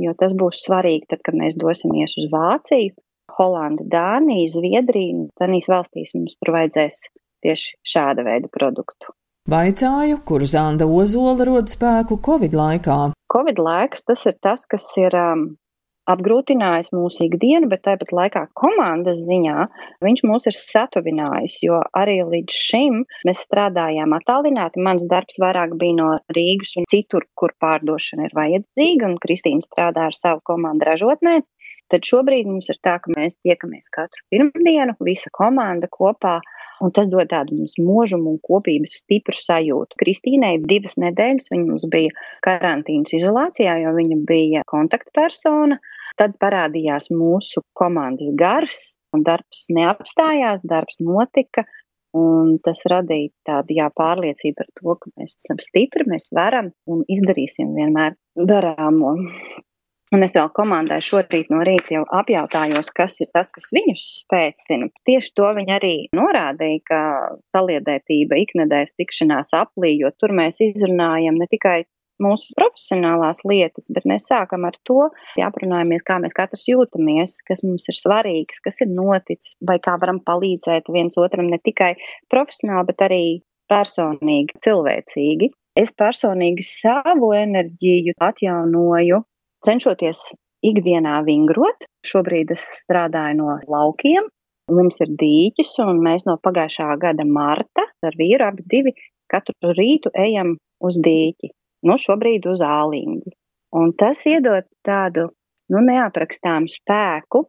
jo 0.00 0.12
tas 0.18 0.36
būs 0.38 0.62
svarīgi 0.66 1.08
tad, 1.12 1.22
kad 1.26 1.36
mēs 1.38 1.56
dosimies 1.60 2.16
uz 2.20 2.28
Vāciju, 2.32 2.94
Holandi, 3.36 3.86
Dāniju, 3.92 4.52
Zviedriju. 4.56 5.26
Tanīs 5.40 5.68
valstīs 5.72 6.14
mums 6.16 6.36
tur 6.38 6.54
vajadzēs 6.56 7.02
tieši 7.44 7.76
šāda 7.94 8.24
veida 8.26 8.50
produktu. 8.52 9.14
Vaicāju, 9.50 10.20
kur 10.22 10.44
Zanda 10.46 10.86
Ozola 10.86 11.42
rod 11.48 11.70
spēku 11.72 12.20
Covid 12.22 12.54
laikā. 12.54 12.98
Covid 13.32 13.58
laiks 13.58 14.06
tas 14.06 14.22
ir 14.30 14.36
tas, 14.44 14.68
kas 14.70 14.86
ir 15.00 15.16
um, 15.18 15.48
apgrūtinājis 16.10 16.90
mūsu 16.94 17.26
ikdienu, 17.28 17.68
bet 17.70 17.84
tāpat 17.86 18.12
laikā 18.14 18.44
komandas 18.58 19.22
ziņā 19.28 19.66
viņš 20.04 20.24
mūs 20.26 20.48
ir 20.50 20.56
satuvinājis, 20.56 21.58
jo 21.66 21.78
arī 21.98 22.18
līdz 22.26 22.58
šim 22.66 23.02
mēs 23.28 23.44
strādājām 23.46 24.16
attālināti. 24.18 24.82
Mans 24.82 25.06
darbs 25.10 25.38
vairāk 25.42 25.76
bija 25.80 25.98
no 26.00 26.08
Rīgas 26.36 26.74
un 26.80 26.88
citur, 26.90 27.26
kur 27.38 27.54
pārdošana 27.62 28.28
ir 28.28 28.36
vajadzīga, 28.38 29.12
un 29.12 29.20
Kristīna 29.22 29.62
strādā 29.64 30.08
ar 30.10 30.18
savu 30.18 30.42
komandu 30.48 30.90
ražotnē. 30.90 31.40
Tad 31.92 32.08
šobrīd 32.08 32.48
mums 32.48 32.70
ir 32.72 32.78
tā, 32.82 32.96
ka 33.04 33.12
mēs 33.14 33.36
tiekamies 33.44 33.92
katru 33.92 34.24
pirmdienu, 34.32 34.96
visa 35.04 35.30
komanda 35.36 35.90
kopā 35.92 36.40
Un 36.82 36.90
tas 36.90 37.06
dod 37.06 37.28
tādu 37.30 37.54
mums 37.54 37.76
mūžumu 37.78 38.34
un 38.34 38.38
kopības 38.42 38.96
stipru 38.98 39.36
sajūtu. 39.38 39.98
Kristīnai 40.00 40.56
divas 40.66 40.96
nedēļas 40.98 41.52
viņa 41.52 41.66
mums 41.68 41.84
bija 41.92 42.10
karantīnas 42.42 43.14
izolācijā, 43.18 43.76
jo 43.84 43.92
viņa 43.94 44.18
bija 44.26 44.64
kontaktpersona. 44.70 45.78
Tad 46.20 46.36
parādījās 46.42 47.10
mūsu 47.14 47.62
komandas 47.78 48.34
gars, 48.38 48.80
un 49.16 49.24
darbs 49.26 49.66
neapstājās, 49.72 50.66
darbs 50.68 51.00
notika. 51.02 51.66
Un 52.12 52.58
tas 52.60 52.82
radīja 52.92 53.30
tādu 53.48 53.78
jā, 53.78 53.86
pārliecību 53.96 54.58
par 54.58 54.66
to, 54.76 54.96
ka 55.00 55.12
mēs 55.16 55.32
esam 55.32 55.60
stipri, 55.64 56.04
mēs 56.12 56.28
varam 56.36 56.68
un 56.84 57.06
izdarīsim 57.08 57.70
vienmēr 57.72 58.18
darāmo. 58.36 59.14
Un 60.12 60.26
es 60.26 60.34
vēl 60.36 60.50
komandai 60.52 60.98
šorīt 61.00 61.48
no 61.48 61.62
rīta 61.64 61.94
jau 61.94 62.02
apjautājos, 62.18 62.90
kas 62.92 63.16
ir 63.24 63.30
tas, 63.32 63.48
kas 63.54 63.70
viņus 63.72 64.02
spēcina. 64.26 64.90
Tieši 65.08 65.32
to 65.40 65.48
viņi 65.56 65.72
arī 65.78 65.94
norādīja, 66.18 66.82
ka 66.90 67.00
saliedētība 67.56 68.42
iknedēļas 68.42 68.92
tikšanās 69.00 69.54
aplī, 69.56 69.94
jo 70.02 70.12
tur 70.20 70.36
mēs 70.36 70.60
izrunājam 70.68 71.40
ne 71.40 71.48
tikai 71.48 71.78
mūsu 72.22 72.54
profesionālās 72.58 73.42
lietas, 73.48 73.88
bet 73.94 74.06
mēs 74.08 74.28
sākam 74.30 74.66
ar 74.68 74.76
to, 74.88 75.08
aprunājamies, 75.42 76.04
kā 76.06 76.18
mēs 76.22 76.36
katrs 76.36 76.66
jūtamies, 76.70 77.38
kas 77.48 77.64
mums 77.66 77.88
ir 77.90 77.98
svarīgs, 77.98 78.62
kas 78.64 78.80
ir 78.84 78.92
noticis, 78.92 79.56
vai 79.68 79.78
kā 79.82 79.96
varam 80.02 80.22
palīdzēt 80.26 80.90
viens 80.94 81.18
otram 81.20 81.50
ne 81.52 81.58
tikai 81.62 81.94
profesionāli, 82.32 82.88
bet 82.92 83.04
arī 83.08 83.24
personīgi, 83.72 84.60
cilvēcīgi. 84.64 85.50
Es 85.80 85.94
personīgi 85.96 86.64
savu 86.66 87.32
enerģiju 87.36 88.18
atjaunoju 88.20 89.22
cenšoties 89.64 90.26
ikdienā 90.66 91.22
vingrot. 91.26 91.86
Šobrīd 92.06 92.52
es 92.56 92.66
strādāju 92.82 93.38
no 93.40 93.56
laukiem. 93.72 94.28
Mums 94.72 95.00
ir 95.02 95.10
dīķis, 95.18 95.72
un 95.84 96.02
mēs 96.04 96.26
no 96.28 96.36
pagājušā 96.44 96.92
gada 97.02 97.26
marta 97.26 97.86
ar 98.06 98.18
vīru 98.18 98.46
abi 98.46 98.64
divi 98.70 98.94
katru 99.32 99.72
rītu 99.74 100.12
ejam 100.18 100.54
uz 100.84 101.00
dīķi. 101.02 101.50
Nu, 101.86 101.98
šobrīd 101.98 102.46
uz 102.50 102.62
ālīņu. 102.64 103.32
Un 103.78 103.94
tas 103.98 104.20
iedod 104.28 104.66
tādu 104.86 105.30
nu, 105.72 105.80
neaprakstāmu 105.86 106.70
spēku, 106.70 107.46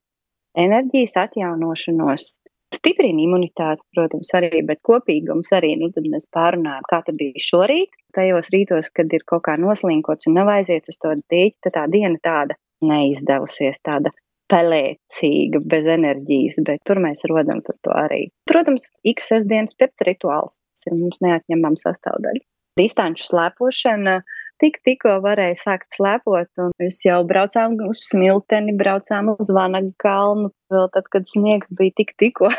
enerģijas 0.58 1.18
atjaunošanos, 1.26 2.30
stiprina 2.74 3.22
imunitāti, 3.26 3.84
protams, 3.96 4.32
arī, 4.38 4.64
bet 4.66 4.82
kopīgums 4.88 5.52
arī, 5.56 5.74
nu, 5.82 5.92
tad 5.94 6.08
mēs 6.10 6.30
pārunājam, 6.34 6.88
kā 6.90 7.02
tad 7.06 7.20
bija 7.20 7.46
šorīt, 7.50 7.94
tajos 8.18 8.50
rītos, 8.56 8.90
kad 8.96 9.14
ir 9.14 9.26
kaut 9.30 9.46
kā 9.48 9.58
noslinkots 9.62 10.30
un 10.30 10.38
nav 10.40 10.52
aiziet 10.56 10.90
uz 10.90 11.00
to 11.02 11.14
dīķi, 11.20 11.60
tad 11.66 11.78
tā 11.78 11.86
diena 11.94 12.18
tāda 12.24 12.58
neizdevusies, 12.84 13.80
tāda 13.86 14.14
pelēcīga, 14.52 15.62
bez 15.72 15.88
enerģijas, 15.90 16.60
bet 16.68 16.84
tur 16.88 17.00
mēs 17.04 17.24
rodam 17.30 17.62
par 17.66 17.78
to 17.86 17.94
arī. 17.96 18.26
Protams, 18.50 18.90
ik 19.08 19.24
sestdienas 19.24 19.78
pēc 19.80 20.08
rituāls, 20.10 20.60
ir 20.88 20.98
mums 20.98 21.22
neatņemama 21.24 21.80
sastāvdaļa. 21.82 22.44
Distanču 22.80 23.28
slēpošana 23.28 24.22
tik, 24.62 24.80
tikko 24.86 25.18
varēja 25.24 25.58
sākt 25.60 25.98
slēpot, 25.98 26.50
un 26.62 26.72
mēs 26.82 27.02
jau 27.06 27.20
braucām 27.28 27.76
uz 27.86 28.04
smilteni, 28.08 28.76
braucām 28.80 29.34
uz 29.34 29.52
Vanagu 29.54 29.92
kalnu, 30.02 30.52
vēl 30.74 30.88
tad, 30.96 31.10
kad 31.14 31.28
sniegs 31.30 31.74
bija 31.78 31.94
tik 32.00 32.14
tikko. 32.22 32.50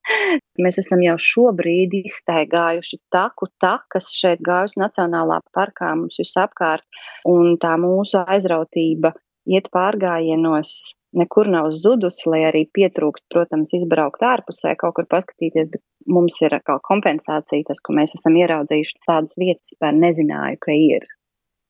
mēs 0.64 0.80
esam 0.82 1.02
jau 1.04 1.18
šobrīd 1.20 1.94
izstaigājuši 2.02 2.98
taku, 3.14 3.50
takas 3.62 4.10
šeit 4.16 4.42
gājusi 4.46 4.80
Nacionālā 4.82 5.42
parkā 5.54 5.92
mums 5.98 6.18
visapkārt, 6.22 6.86
un 7.28 7.58
tā 7.62 7.76
mūsu 7.80 8.24
aizrautība 8.24 9.14
iet 9.46 9.70
pārgājienos 9.74 10.74
nekur 11.16 11.48
nav 11.52 11.70
zudusi, 11.76 12.24
lai 12.32 12.42
arī 12.48 12.62
pietrūkst, 12.76 13.26
protams, 13.32 13.72
izbraukt 13.76 14.24
ārpusē, 14.26 14.74
kaut 14.80 14.96
kur 14.98 15.08
paskatīties, 15.10 15.70
bet 15.72 15.82
mums 16.10 16.38
ir 16.42 16.56
kā 16.66 16.78
kompensācija 16.88 17.68
tas, 17.68 17.82
ko 17.84 17.96
mēs 17.98 18.16
esam 18.18 18.38
ieraudzījuši 18.40 18.98
tādas 19.06 19.36
vietas, 19.40 19.74
vispār 19.74 19.98
nezināju, 19.98 20.62
ka 20.64 20.76
ir. 20.76 21.06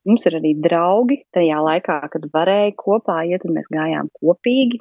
Mums 0.08 0.24
ir 0.26 0.38
arī 0.40 0.54
draugi. 0.58 1.20
Tajā 1.34 1.58
laikā, 1.62 1.98
kad 2.14 2.24
varēja 2.34 2.72
kopā 2.78 3.20
iet, 3.30 3.44
un 3.46 3.54
mēs 3.58 3.70
gājām 3.70 4.08
kopīgi, 4.18 4.80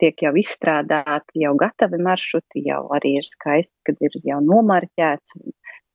tiek 0.00 0.22
jau 0.24 0.34
izstrādāti, 0.38 1.42
jau 1.44 1.56
gatavi 1.58 1.98
maršruti, 2.06 2.62
jau 2.68 2.84
arī 2.96 3.16
ir 3.20 3.26
skaisti, 3.26 3.74
kad 3.88 3.98
ir 4.06 4.14
jau 4.26 4.38
nomarķēts. 4.44 5.34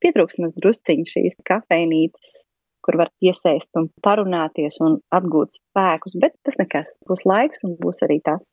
Pietrūkst 0.03 0.41
mums 0.43 0.57
drusciņi 0.59 1.07
šīs 1.13 1.39
kafejnītes, 1.47 2.35
kur 2.85 2.99
var 3.01 3.09
iesēst 3.25 3.73
un 3.79 3.89
parunāties 4.05 4.77
un 4.85 4.99
atgūt 5.15 5.57
spēkus, 5.57 6.15
bet 6.21 6.37
tas 6.45 6.59
nekas. 6.61 6.93
Būs 7.09 7.25
laiks 7.25 7.65
un 7.65 7.75
būs 7.81 8.05
arī 8.05 8.21
tas. 8.25 8.51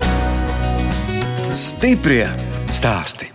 Stiprie 1.53 2.25
stāsti! 2.73 3.29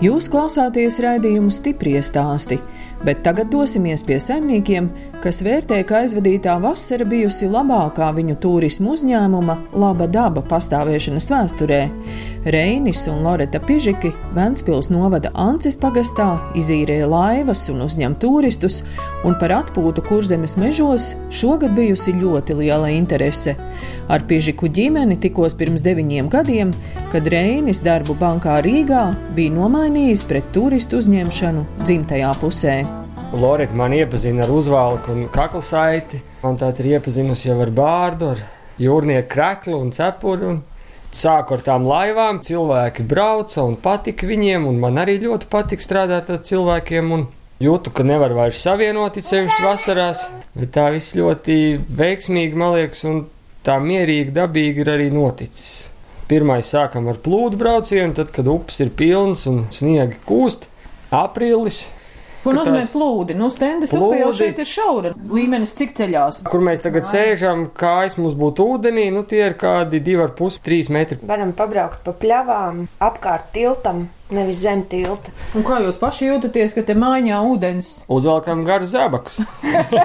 Jūs 0.00 0.30
klausāties 0.32 0.96
raidījumu 1.04 1.52
stipri 1.52 1.98
stāstī, 2.00 2.56
bet 3.04 3.22
tagad 3.24 3.48
dosimies 3.52 4.02
pie 4.04 4.18
saimniekiem, 4.20 4.88
kas 5.20 5.40
vērtē, 5.44 5.80
ka 5.88 6.00
aizvadītā 6.02 6.56
vasara 6.60 7.04
bijusi 7.08 7.48
labākā 7.50 8.10
viņu 8.16 8.36
turismu 8.40 8.94
uzņēmuma 8.94 9.56
laba 9.76 10.08
daba 10.08 10.42
pastāvēšanas 10.48 11.28
vēsturē. 11.32 11.80
Reinis 12.52 13.04
un 13.12 13.20
Loreta 13.24 13.60
Pižiki 13.60 14.12
Ventspils 14.36 14.88
novada 14.92 15.32
Ancis 15.36 15.76
pagastā 15.80 16.28
izīrēja 16.56 17.08
laivas 17.08 17.66
un 17.72 17.84
uzņem 17.84 18.16
turistus, 18.20 18.80
un 19.28 19.36
par 19.40 19.52
atpūtu 19.58 20.04
kurzemes 20.08 20.56
mežos 20.60 21.12
šogad 21.32 21.76
bijusi 21.76 22.16
ļoti 22.16 22.56
liela 22.62 22.92
interese. 22.96 23.56
Ar 24.10 24.24
Pižiku 24.28 24.68
ģimeni 24.72 25.20
tikos 25.20 25.56
pirms 25.56 25.84
deviņiem 25.84 26.32
gadiem, 26.32 26.72
kad 27.12 27.28
Reinis 27.28 27.84
darbu 27.84 28.16
bankā 28.20 28.58
Rīgā 28.64 29.04
bija 29.36 29.56
nomainījis 29.56 30.24
pret 30.28 30.52
turistu 30.56 31.00
uzņemšanu 31.00 31.79
dzimtajā 31.84 32.32
pusē. 32.40 32.80
Lorita 33.32 33.76
man 33.78 33.94
iepazina 33.94 34.44
ar 34.46 34.50
uzvalku 34.50 35.12
un 35.14 35.28
kaklu 35.30 35.62
saiti 35.62 36.20
Man 36.40 36.56
tā 36.56 36.70
ir 36.80 36.94
iepazinusi 36.94 37.50
jau 37.50 37.58
ar 37.60 37.70
bārdu, 37.76 38.30
ar 38.32 38.38
jūrnieku 38.80 39.28
kreklu 39.28 39.76
un 39.76 39.90
cepuri. 39.92 40.54
Un 40.54 40.62
sāku 41.12 41.58
ar 41.58 41.64
tām 41.66 41.84
laivām, 41.84 42.38
cilvēki 42.40 43.04
brauca 43.10 43.66
un 43.66 43.76
patika 43.76 44.28
viņiem, 44.28 44.64
un 44.70 44.78
man 44.80 44.96
arī 45.02 45.18
ļoti 45.20 45.50
patika 45.52 45.84
strādāt 45.84 46.30
ar 46.32 46.40
cilvēkiem. 46.48 47.12
Jūtu, 47.60 47.92
ka 47.92 48.06
nevar 48.08 48.32
vairs 48.32 48.62
savienot, 48.64 49.18
it 49.20 49.28
sevišķi 49.28 49.66
vasarās, 49.66 50.22
bet 50.56 50.72
tā 50.72 50.86
viss 50.94 51.12
ļoti 51.18 51.58
veiksmīgi, 51.98 52.56
man 52.56 52.72
liekas, 52.78 53.04
un 53.10 53.26
tā 53.66 53.76
mierīgi, 53.84 54.32
dabīgi 54.32 54.80
ir 54.80 54.92
arī 54.94 55.10
noticis. 55.12 55.90
Pirmais 56.30 56.72
sākam 56.72 57.10
ar 57.12 57.20
plūdu 57.20 57.60
braucienu, 57.60 58.16
tad, 58.16 58.32
kad 58.32 58.48
upes 58.48 58.80
ir 58.80 58.94
pilnas 58.96 59.44
un 59.50 59.66
sniegi 59.76 60.16
kūst. 60.24 60.69
Aprīlis, 61.10 61.88
Ko 62.40 62.54
nozīmē 62.56 62.86
plūdi? 62.88 63.34
Nu, 63.36 63.50
stendas 63.52 63.92
upe 63.96 64.16
jau 64.16 64.30
šeit 64.36 64.60
ir 64.62 64.68
šaura. 64.68 65.10
Līmenis 65.28 65.74
cik 65.76 65.92
ceļās? 65.98 66.38
Kur 66.48 66.62
mēs 66.64 66.80
tagad 66.86 67.04
sēžam, 67.10 67.66
kājas 67.76 68.16
mums 68.16 68.36
būtu 68.38 68.64
ūdenī, 68.76 69.10
nu 69.12 69.26
tie 69.28 69.42
ir 69.50 69.58
kādi 69.60 70.00
2,5-3 70.06 70.88
metri. 70.96 71.20
Varam 71.28 71.52
pabraukt 71.56 72.00
pa 72.06 72.14
pļavām, 72.16 72.86
apkārt 73.10 73.52
tiltam, 73.52 74.06
nevis 74.34 74.60
zem 74.62 74.82
tilta. 74.90 75.32
Un 75.56 75.64
kā 75.66 75.80
jūs 75.84 75.98
paši 76.00 76.28
jūtaties, 76.30 76.74
ka 76.76 76.84
te 76.86 76.94
mājā 76.98 77.40
ūdens? 77.46 77.90
Uzvelkam 78.10 78.62
garu 78.66 78.88
zabakus. 78.90 79.40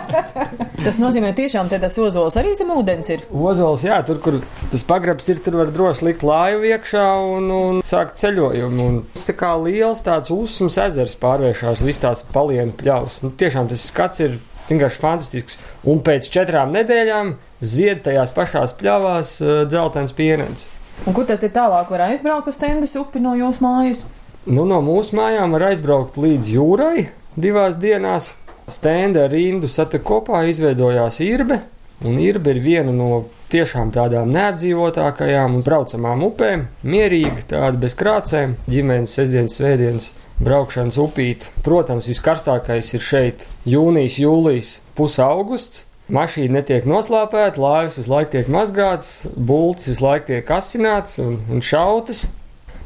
tas 0.86 1.00
nozīmē 1.02 1.32
tiešām 1.38 1.70
te 1.72 1.80
tas 1.82 1.98
ozols 2.02 2.38
arī 2.40 2.56
zem 2.58 2.74
ūdens 2.76 3.12
ir. 3.14 3.26
Ozols, 3.30 3.86
jā, 3.86 4.00
tur, 4.08 4.20
kur 4.24 4.40
tas 4.72 4.86
pagrabs 4.88 5.30
ir, 5.32 5.42
tur 5.46 5.60
var 5.62 5.72
droši 5.76 6.10
likt 6.10 6.26
laivu 6.26 6.68
iekšā 6.72 7.06
un, 7.36 7.52
un 7.54 7.86
sākt 7.86 8.20
ceļojumu. 8.24 8.90
Un 8.90 9.00
tas 9.14 9.30
tā 9.30 9.38
kā 9.38 9.54
liels 9.62 10.04
tāds 10.06 10.34
uzsums 10.34 10.80
ezers 10.88 11.18
pārvēršās, 11.22 11.86
viss 11.86 12.04
tās 12.04 12.26
palienu 12.34 12.76
pļaus. 12.80 13.22
Nu, 13.26 13.34
tiešām 13.38 13.72
tas 13.72 13.88
skats 13.92 14.26
ir 14.26 14.40
vienkārši 14.70 15.02
fantastisks. 15.02 15.60
Un 15.86 16.02
pēc 16.06 16.30
četrām 16.34 16.74
nedēļām 16.76 17.36
zied 17.66 18.02
tajās 18.06 18.34
pašās 18.36 18.74
pļavās 18.80 19.36
uh, 19.42 19.60
dzeltens 19.70 20.16
pienens. 20.18 20.66
Un 21.04 21.14
kur 21.14 21.28
tad 21.28 21.44
tālāk 21.44 21.92
var 21.92 22.08
aizbraukt 22.08 22.48
pa 22.48 22.56
stendas 22.56 22.96
upi 22.98 23.20
no 23.22 23.36
jūsu 23.38 23.66
mājas? 23.66 24.06
Nu, 24.46 24.64
no 24.70 24.80
mūsu 24.86 25.18
mājām 25.18 25.56
var 25.58 25.72
aizbraukt 25.72 26.18
līdz 26.22 26.50
jūrai 26.56 27.08
divās 27.36 27.80
dienās. 27.82 28.34
Stenda 28.72 29.28
rindu 29.30 29.70
satek 29.70 30.02
kopā 30.02 30.40
izveidojās 30.50 31.20
irbe, 31.22 31.60
un 32.02 32.16
irbe 32.18 32.56
ir 32.56 32.60
viena 32.64 32.94
no 32.96 33.26
tiešām 33.54 33.92
tādām 33.94 34.32
neapdzīvotākajām 34.34 35.60
un 35.60 35.66
braucamām 35.66 36.24
upēm. 36.32 36.66
Mierīga, 36.82 37.46
tāda 37.52 37.78
bez 37.84 37.94
krācēm, 38.00 38.56
ģimenes 38.70 39.14
sestdienas, 39.20 39.60
svētdienas 39.60 40.08
braukšanas 40.42 40.98
upīte. 41.02 41.52
Protams, 41.66 42.10
viskarstākais 42.10 42.90
ir 42.98 43.06
šeit 43.06 43.46
jūnijas, 43.70 44.18
jūlijas, 44.24 44.72
pusaugusts. 44.98 45.86
Mašīna 46.06 46.60
netiek 46.60 46.84
noslāpēta, 46.86 47.58
lāvis 47.58 47.96
uz 47.98 48.06
laiku 48.06 48.36
tiek 48.36 48.50
mazgāts, 48.54 49.24
bults 49.34 49.88
visu 49.90 50.04
laiku 50.06 50.28
tiek 50.30 50.52
asināts 50.54 51.18
un, 51.24 51.40
un 51.50 51.64
šautas, 51.66 52.28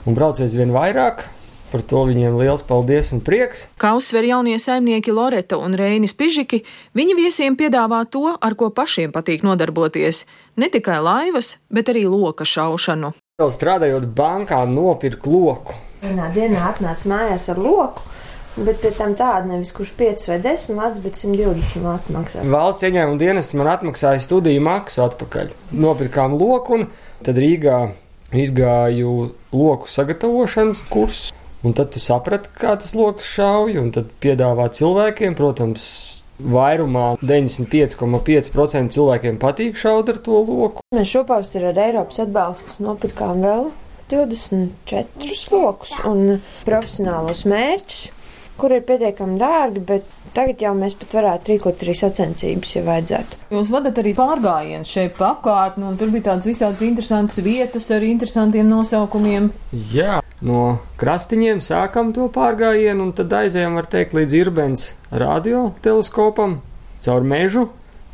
un 0.08 0.16
braucies 0.16 0.56
vien 0.56 0.72
vairāk. 0.72 1.26
Par 1.70 1.84
to 1.86 2.06
viņiem 2.08 2.38
liels 2.40 2.64
paldies 2.66 3.12
un 3.14 3.20
prieks. 3.22 3.66
Kā 3.78 3.92
uzsver 3.98 4.24
jaunie 4.26 4.56
saimnieki 4.58 5.12
Loreta 5.14 5.60
un 5.60 5.76
Reinis 5.78 6.16
Pižiki, 6.18 6.64
viņi 6.98 7.18
viesiem 7.20 7.60
piedāvā 7.60 8.00
to, 8.10 8.24
ar 8.40 8.56
ko 8.58 8.72
pašiem 8.72 9.12
patīk 9.14 9.44
nodarboties- 9.44 10.24
ne 10.62 10.70
tikai 10.72 10.98
laivas, 11.04 11.58
bet 11.70 11.92
arī 11.92 12.08
loka 12.08 12.48
šaušanu. 12.48 13.12
Strādājot 13.44 14.08
bankā, 14.16 14.64
nopirkt 14.64 15.28
loku. 15.28 15.76
Vienā 16.02 16.32
dienā 16.34 16.72
atnāca 16.72 17.06
mājās 17.06 17.50
ar 17.52 17.60
loku. 17.60 18.02
Bet 18.60 18.82
pēc 18.84 18.98
tam 19.00 19.16
tāda 19.16 19.48
nevis 19.48 19.72
kurš 19.76 19.94
5 20.00 20.28
vai 20.28 20.38
10 20.44 20.80
lats, 20.80 21.00
bet 21.04 21.16
120 21.20 21.86
lats 21.86 22.12
maksā. 22.12 22.44
Valsts 22.44 22.84
ieņēmuma 22.88 23.20
dienas 23.22 23.54
man 23.56 23.72
atmaksāja 23.72 24.20
studiju 24.24 24.64
maksu 24.66 25.06
atpakaļ. 25.06 25.54
Nopirkām 25.80 26.36
loku 26.40 26.80
un 26.80 26.88
tad 27.24 27.40
Rīgā 27.40 27.80
izgāju 28.36 29.32
loku 29.56 29.90
sagatavošanas 29.90 30.84
kursu. 30.92 31.36
Un 31.64 31.74
tad 31.76 31.90
tu 31.92 32.00
saprati, 32.00 32.48
kā 32.56 32.78
tas 32.80 32.94
lokus 32.96 33.28
šauj, 33.28 33.74
un 33.82 33.90
tad 33.92 34.14
piedāvā 34.24 34.70
cilvēkiem, 34.72 35.34
protams, 35.36 35.88
vairumā 36.40 37.18
95,5% 37.20 38.96
cilvēkiem 38.96 39.40
patīk 39.42 39.76
šaut 39.80 40.12
ar 40.14 40.22
to 40.24 40.40
loku. 40.48 40.84
Mēs 40.96 41.12
šopavasarī 41.12 41.74
ar 41.74 41.82
Eiropas 41.90 42.22
atbalstu 42.24 42.80
nopirkām 42.86 43.44
vēl 43.44 43.68
24 44.10 45.52
lokus 45.52 45.92
un 46.08 46.40
profesionālos 46.66 47.44
mērķus, 47.50 48.08
kur 48.60 48.74
ir 48.76 48.84
pietiekami 48.88 49.40
dārgi, 49.40 49.82
bet 49.88 50.08
tagad 50.36 50.62
jau 50.64 50.74
mēs 50.78 50.96
pat 51.00 51.16
varētu 51.18 51.54
rīkot 51.54 51.84
arī 51.86 51.96
sacensības, 51.98 52.74
ja 52.76 52.84
vajadzētu. 52.86 53.40
Jūs 53.56 53.72
vadat 53.74 54.00
arī 54.02 54.14
pārgājienus 54.18 54.94
šeit 54.94 55.16
pa 55.18 55.34
apkārtni, 55.34 55.88
un 55.90 55.98
tur 56.00 56.12
bija 56.14 56.30
tādas 56.30 56.50
visādas 56.50 56.84
interesantas 56.86 57.42
vietas 57.46 57.90
ar 57.96 58.06
interesantiem 58.06 58.70
nosaukumiem. 58.70 59.50
Jā, 59.94 60.20
no 60.46 60.80
krastiņiem 61.02 61.64
sākam 61.66 62.14
to 62.16 62.30
pārgājienu, 62.36 63.10
un 63.10 63.16
tad 63.18 63.34
aizējām, 63.42 63.80
var 63.80 63.90
teikt, 63.92 64.16
līdz 64.18 64.38
Irbens 64.44 64.90
radioteleskopam, 65.10 66.60
caur 67.06 67.28
mežu, 67.28 67.70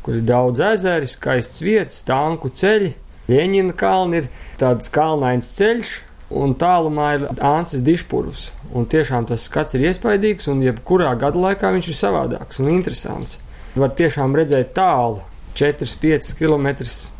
kur 0.06 0.20
ir 0.20 0.26
daudz 0.26 0.62
ezeru, 0.62 1.10
skaists 1.10 1.62
vietas, 1.64 2.04
tanku 2.06 2.52
ceļi. 2.54 2.94
Ļeņina 3.26 3.74
kalni 3.74 4.20
ir 4.22 4.26
tāds 4.60 4.86
kalnains 4.94 5.48
ceļš, 5.56 5.96
un 6.30 6.54
tālumā 6.58 7.12
ir 7.16 7.28
Ansis 7.44 7.84
Dišpurvs. 7.86 8.50
Un 8.74 8.88
tiešām 8.90 9.28
tas 9.30 9.46
skats 9.46 9.76
ir 9.78 9.86
iespaidīgs, 9.90 10.48
un 10.50 10.64
jebkurā 10.64 11.14
gada 11.20 11.38
laikā 11.38 11.70
viņš 11.76 11.92
ir 11.92 11.98
savādāks 12.00 12.60
un 12.62 12.72
interesants. 12.72 13.38
Var 13.76 13.94
tiešām 13.96 14.34
redzēt 14.36 14.74
tālu, 14.76 15.22
4-5 15.56 16.34
km 16.36 16.66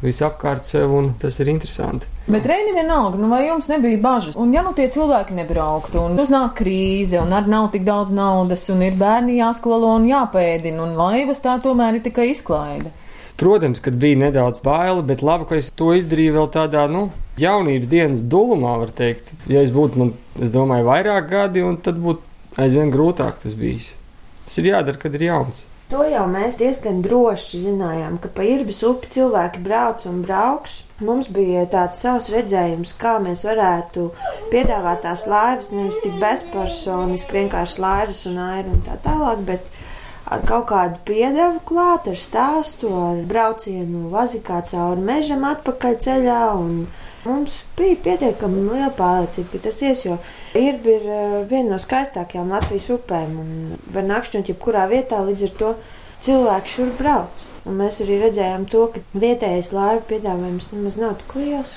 visapkārt 0.03 0.69
sev, 0.69 0.93
un 0.93 1.15
tas 1.21 1.39
ir 1.41 1.49
interesanti. 1.49 2.09
Bet 2.27 2.47
Reini 2.49 2.75
vienalga, 2.75 3.19
nu 3.21 3.31
vai 3.31 3.47
jums 3.47 3.69
nebija 3.71 4.01
bažas? 4.03 4.37
Un 4.37 4.53
ja 4.55 4.65
nu 4.67 4.75
tie 4.77 4.89
cilvēki 4.93 5.37
nebrauktu, 5.39 6.03
un 6.03 6.19
uznāk 6.21 6.57
krīze, 6.59 7.21
un 7.23 7.33
ar 7.33 7.49
nav 7.49 7.71
tik 7.73 7.87
daudz 7.87 8.13
naudas, 8.13 8.67
un 8.75 8.83
ir 8.83 8.99
bērni 8.99 9.39
jāskolo 9.39 9.95
un 9.95 10.09
jāpēdina, 10.11 10.83
un 10.83 10.97
laivas 10.99 11.41
tā 11.45 11.57
tomēr 11.63 12.01
ir 12.01 12.07
tikai 12.09 12.33
izklaide. 12.33 12.93
Protams, 13.37 13.83
kad 13.85 13.99
bija 14.01 14.17
nedaudz 14.17 14.63
baila, 14.65 15.03
bet 15.05 15.23
labi, 15.23 15.45
ka 15.51 15.59
es 15.61 15.69
to 15.77 15.91
izdarīju 15.93 16.39
vēl 16.39 16.47
tādā, 16.55 16.87
nu, 16.89 17.11
jaunības 17.37 17.91
dienas 17.93 18.25
dulumā, 18.25 18.79
var 18.81 18.95
teikt. 18.97 19.35
Ja 19.53 19.61
es 19.61 19.75
būtu, 19.75 20.01
man, 20.01 20.13
es 20.41 20.53
domāju, 20.55 20.89
vairāk 20.89 21.29
gadi, 21.29 21.65
un 21.67 21.77
tad 21.77 22.01
būtu 22.01 22.25
aizvien 22.63 22.93
grūtāk 22.95 23.43
tas 23.43 23.57
bijis. 23.59 23.91
Tas 24.47 24.57
ir 24.63 24.71
jādara, 24.73 25.01
kad 25.03 25.15
ir 25.19 25.27
jauns. 25.29 25.67
To 25.93 26.01
jau 26.03 26.25
mēs 26.27 26.57
diezgan 26.59 26.97
droši 27.05 27.61
zinājām, 27.63 28.17
ka 28.19 28.27
pa 28.35 28.43
Irbas 28.43 28.81
upi 28.89 29.07
cilvēki 29.15 29.61
brauc 29.63 30.03
un 30.11 30.25
brauks. 30.25 30.81
Mums 30.99 31.29
bija 31.31 31.63
tāds 31.71 32.01
savs 32.03 32.33
redzējums, 32.33 32.97
kā 32.99 33.19
mēs 33.23 33.45
varētu 33.47 34.09
piedāvāt 34.51 35.05
tās 35.05 35.29
laivas, 35.31 35.71
nevis 35.77 36.01
tik 36.03 36.17
bezpersoniski, 36.19 37.37
vienkārši 37.37 37.85
laivas 37.85 38.25
un 38.33 38.41
aira 38.49 38.73
un 38.73 38.83
tā 38.89 38.97
tālāk, 39.05 39.45
bet 39.47 39.71
ar 40.27 40.45
kaut 40.47 40.69
kādu 40.71 41.01
piedevu 41.09 41.61
klāt, 41.69 42.09
ar 42.11 42.21
stāstu, 42.21 42.91
ar 43.09 43.25
braucienu 43.31 44.11
vazikā 44.13 44.63
cauri 44.71 45.05
mežam 45.11 45.47
atpakaļ 45.49 46.01
ceļā 46.07 46.41
Mums 47.27 47.55
bija 47.75 47.97
pietiekami 48.05 48.61
liela 48.69 48.93
pārliecība, 48.95 49.49
ka 49.57 49.63
tas 49.65 49.81
ies, 49.83 50.05
jo 50.07 50.19
Irba 50.57 50.93
ir 50.93 51.07
viena 51.51 51.73
no 51.73 51.79
skaistākajām 51.83 52.53
Latvijas 52.55 52.87
upēm 52.95 53.33
un 53.43 53.51
var 53.97 54.07
nakšņot 54.07 54.53
jebkurā 54.53 54.85
vietā, 54.93 55.19
līdz 55.27 55.49
ar 55.49 55.57
to 55.59 55.73
cilvēki 56.29 56.75
šur 56.77 56.95
brauc. 57.01 57.43
Un 57.67 57.81
mēs 57.83 57.99
arī 58.05 58.21
redzējām 58.23 58.71
to, 58.71 58.87
ka 58.95 59.03
vietējais 59.27 59.75
laivu 59.75 60.07
piedāvājums 60.13 60.71
nemaz 60.77 61.03
nav 61.03 61.19
tik 61.25 61.37
liels. 61.41 61.77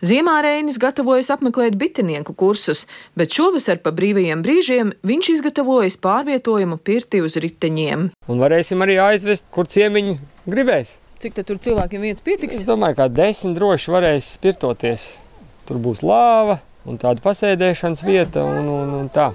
Ziemā 0.00 0.38
Reinis 0.40 0.78
gatavojas 0.80 1.28
apmeklēt 1.34 1.74
bitinieku 1.76 2.32
kursus, 2.32 2.86
bet 3.20 3.34
šovasar 3.36 3.82
pa 3.84 3.92
brīvajiem 3.92 4.40
brīžiem 4.40 4.94
viņš 5.04 5.26
izgatavojas 5.34 5.98
pārvietojumu 6.00 6.78
pirti 6.80 7.20
uz 7.20 7.36
riteņiem. 7.44 8.06
Un 8.32 8.40
varēsim 8.40 8.80
arī 8.80 8.96
aizvest, 9.04 9.44
kur 9.52 9.68
ciemiņi 9.68 10.16
gribēs. 10.48 10.94
Cik 11.20 11.36
tur 11.44 11.60
cilvēkiem 11.60 12.06
vietas 12.06 12.24
pietiks? 12.24 12.62
Es 12.62 12.64
domāju, 12.64 12.96
ka 12.96 13.10
desmit 13.12 13.58
droši 13.58 13.92
varēs 13.92 14.30
spirtoties. 14.38 15.04
Tur 15.68 15.82
būs 15.84 16.00
lāva 16.00 16.62
un 16.88 16.96
tāda 16.96 17.20
pasēdēšanas 17.20 18.00
vieta 18.00 18.46
un, 18.48 18.72
un, 18.72 18.96
un 19.02 19.12
tā. 19.12 19.28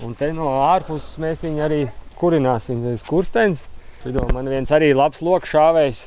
Un 0.00 0.16
te 0.16 0.32
no 0.32 0.54
ārpuses 0.70 1.20
mēs 1.20 1.44
viņu 1.44 1.66
arī 1.68 1.82
kurināsim 2.16 2.80
uz 2.94 3.04
kursteņa. 3.04 3.60
Šido 4.00 4.24
man 4.32 4.48
viens 4.48 4.72
arī 4.72 4.94
labs 4.96 5.20
loks 5.20 5.52
šāvējs 5.52 6.06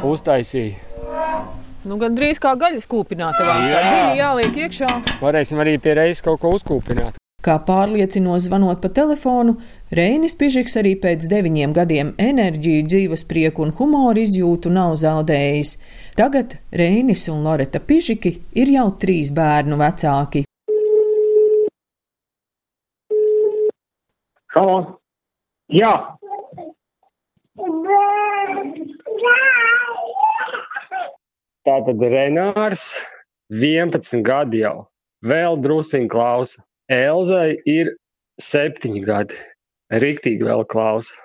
uztaisīja. 0.00 0.85
Nu, 1.86 2.00
gan 2.02 2.16
drīz 2.18 2.40
kā 2.42 2.56
gaļas 2.58 2.88
kūpināta. 2.90 3.44
Jā, 3.46 3.82
dziļi 3.86 4.18
jāliek 4.18 4.56
iekšā. 4.64 4.88
Varēsim 5.22 5.60
arī 5.62 5.76
pie 5.78 5.94
reizes 5.94 6.24
kaut 6.24 6.40
ko 6.42 6.50
uzkūpināt. 6.56 7.20
Kā 7.46 7.60
pārliecino 7.62 8.34
zvanot 8.42 8.80
pa 8.82 8.90
telefonu, 8.90 9.54
Reinis 9.94 10.34
Pižiks 10.34 10.74
arī 10.80 10.96
pēc 10.98 11.28
deviņiem 11.30 11.76
gadiem 11.76 12.10
enerģiju, 12.18 12.88
dzīves 12.90 13.22
prieku 13.30 13.62
un 13.62 13.70
humoru 13.78 14.24
izjūtu 14.24 14.72
nav 14.74 14.96
zaudējis. 14.98 15.76
Tagad 16.18 16.58
Reinis 16.74 17.28
un 17.30 17.46
Loreta 17.46 17.78
Pižiki 17.78 18.34
ir 18.58 18.74
jau 18.74 18.88
trīs 18.98 19.30
bērnu 19.36 19.78
vecāki. 19.78 20.42
Halo! 24.56 24.78
Jā! 25.70 25.94
Tātad 31.66 31.98
Renārs 31.98 33.00
11 33.50 34.22
gadi 34.26 34.60
jau, 34.62 34.86
vēl 35.26 35.58
drusciņi 35.64 36.10
klausa. 36.12 36.62
Elzai 36.92 37.56
ir 37.66 37.90
7 38.38 39.00
gadi, 39.02 39.34
riktīgi 39.90 40.46
vēl 40.46 40.62
klausa. 40.70 41.16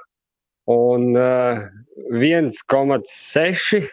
Un 0.72 1.14
uh, 1.14 1.62
1,6 2.18 3.86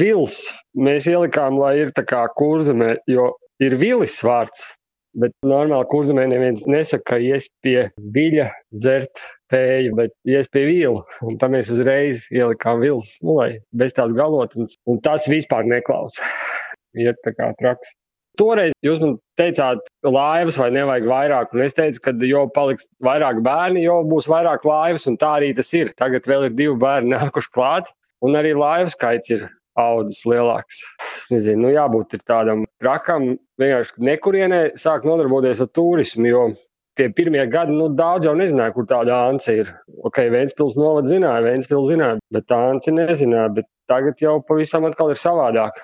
vils 0.00 0.38
mēs 0.72 1.08
ielikām, 1.10 1.58
lai 1.60 1.74
ir 1.82 1.92
tā 1.96 2.06
kā 2.08 2.24
kurzemē, 2.38 2.94
jo 3.10 3.32
ir 3.60 3.76
vilis 3.80 4.16
vārds. 4.24 4.70
Bet 5.12 5.34
normāli 5.44 5.84
kurzemē 5.90 6.24
neviens 6.30 6.62
nesaka, 6.64 7.04
ka 7.12 7.20
ies 7.20 7.50
pie 7.64 7.90
viļa 8.14 8.48
dzert 8.72 9.20
tēju, 9.52 9.92
bet 9.98 10.14
ies 10.28 10.48
pie 10.52 10.64
vīla. 10.68 11.02
Un 11.28 11.36
tam 11.40 11.52
mēs 11.56 11.68
uzreiz 11.74 12.24
ielikām 12.32 12.80
vils, 12.80 13.18
nu, 13.24 13.36
lai 13.40 13.50
bez 13.76 13.92
tās 13.98 14.14
galotnes. 14.16 14.78
Un 14.88 15.02
tas 15.04 15.28
vispār 15.28 15.68
neklausa. 15.68 16.24
Iet 16.96 17.20
tā 17.26 17.34
kā 17.36 17.52
traks. 17.60 17.92
Toreiz 18.40 18.72
jūs 18.80 19.00
man 19.02 19.18
teicāt, 19.36 19.82
laivas 20.08 20.56
vai 20.56 20.70
nevajag 20.72 21.08
vairāk, 21.08 21.50
un 21.52 21.64
es 21.66 21.76
teicu, 21.76 22.00
ka 22.06 22.14
jo 22.24 22.46
paliks 22.56 22.88
vairāk 23.04 23.42
bērni, 23.44 23.82
jo 23.84 23.98
būs 24.08 24.28
vairāk 24.32 24.64
laivas, 24.64 25.04
un 25.10 25.18
tā 25.20 25.34
arī 25.40 25.50
tas 25.56 25.72
ir. 25.76 25.92
Tagad 26.00 26.24
vēl 26.30 26.48
ir 26.48 26.56
divi 26.56 26.78
bērni 26.80 27.12
nākuši 27.12 27.52
klāt, 27.52 27.92
un 28.24 28.38
arī 28.40 28.54
laivu 28.56 28.94
skaits 28.94 29.34
ir 29.36 29.50
audzes 29.80 30.24
lielāks. 30.28 30.82
Es 31.16 31.30
nezinu, 31.32 31.66
nu 31.66 31.72
jābūt 31.72 32.18
tādam 32.28 32.66
trakam, 32.82 33.32
vienkārši 33.60 34.04
nekurienē 34.10 34.60
sāk 34.80 35.06
nodarboties 35.08 35.62
ar 35.64 35.70
turismu, 35.76 36.28
jo 36.28 36.44
tie 36.98 37.08
pirmie 37.16 37.44
gadi, 37.48 37.72
nu 37.76 37.88
daudz 37.96 38.28
jau 38.28 38.34
nezināja, 38.36 38.74
kur 38.76 38.86
tāda 38.88 39.16
ānce 39.30 39.54
ir. 39.62 39.70
Ok, 40.04 40.20
Vēnspils 40.32 40.76
novad 40.80 41.08
zināja, 41.08 41.44
Vēnspils 41.46 41.88
zināja, 41.92 42.20
bet 42.34 42.48
tā 42.52 42.58
ānce 42.72 42.92
nezināja, 42.94 43.48
bet 43.56 43.68
tagad 43.90 44.20
jau 44.20 44.38
pavisam 44.48 44.88
atkal 44.88 45.12
ir 45.14 45.20
savādāk. 45.20 45.80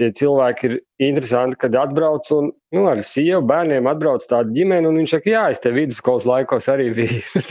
Tie 0.00 0.08
cilvēki 0.16 0.64
ir 0.64 0.74
interesanti, 1.10 1.58
kad 1.60 1.74
atbrauc 1.76 2.28
un 2.32 2.46
nu, 2.72 2.84
ar 2.88 3.02
sievu 3.04 3.42
bērniem 3.50 3.88
atbrauc 3.90 4.24
tāda 4.24 4.48
ģimene, 4.56 4.88
un 4.88 4.96
viņš 4.96 5.12
saka, 5.12 5.28
jā, 5.28 5.42
es 5.52 5.60
te 5.60 5.72
vidusskolas 5.74 6.24
laikos 6.28 6.70
arī 6.72 6.86
biju. 6.96 7.42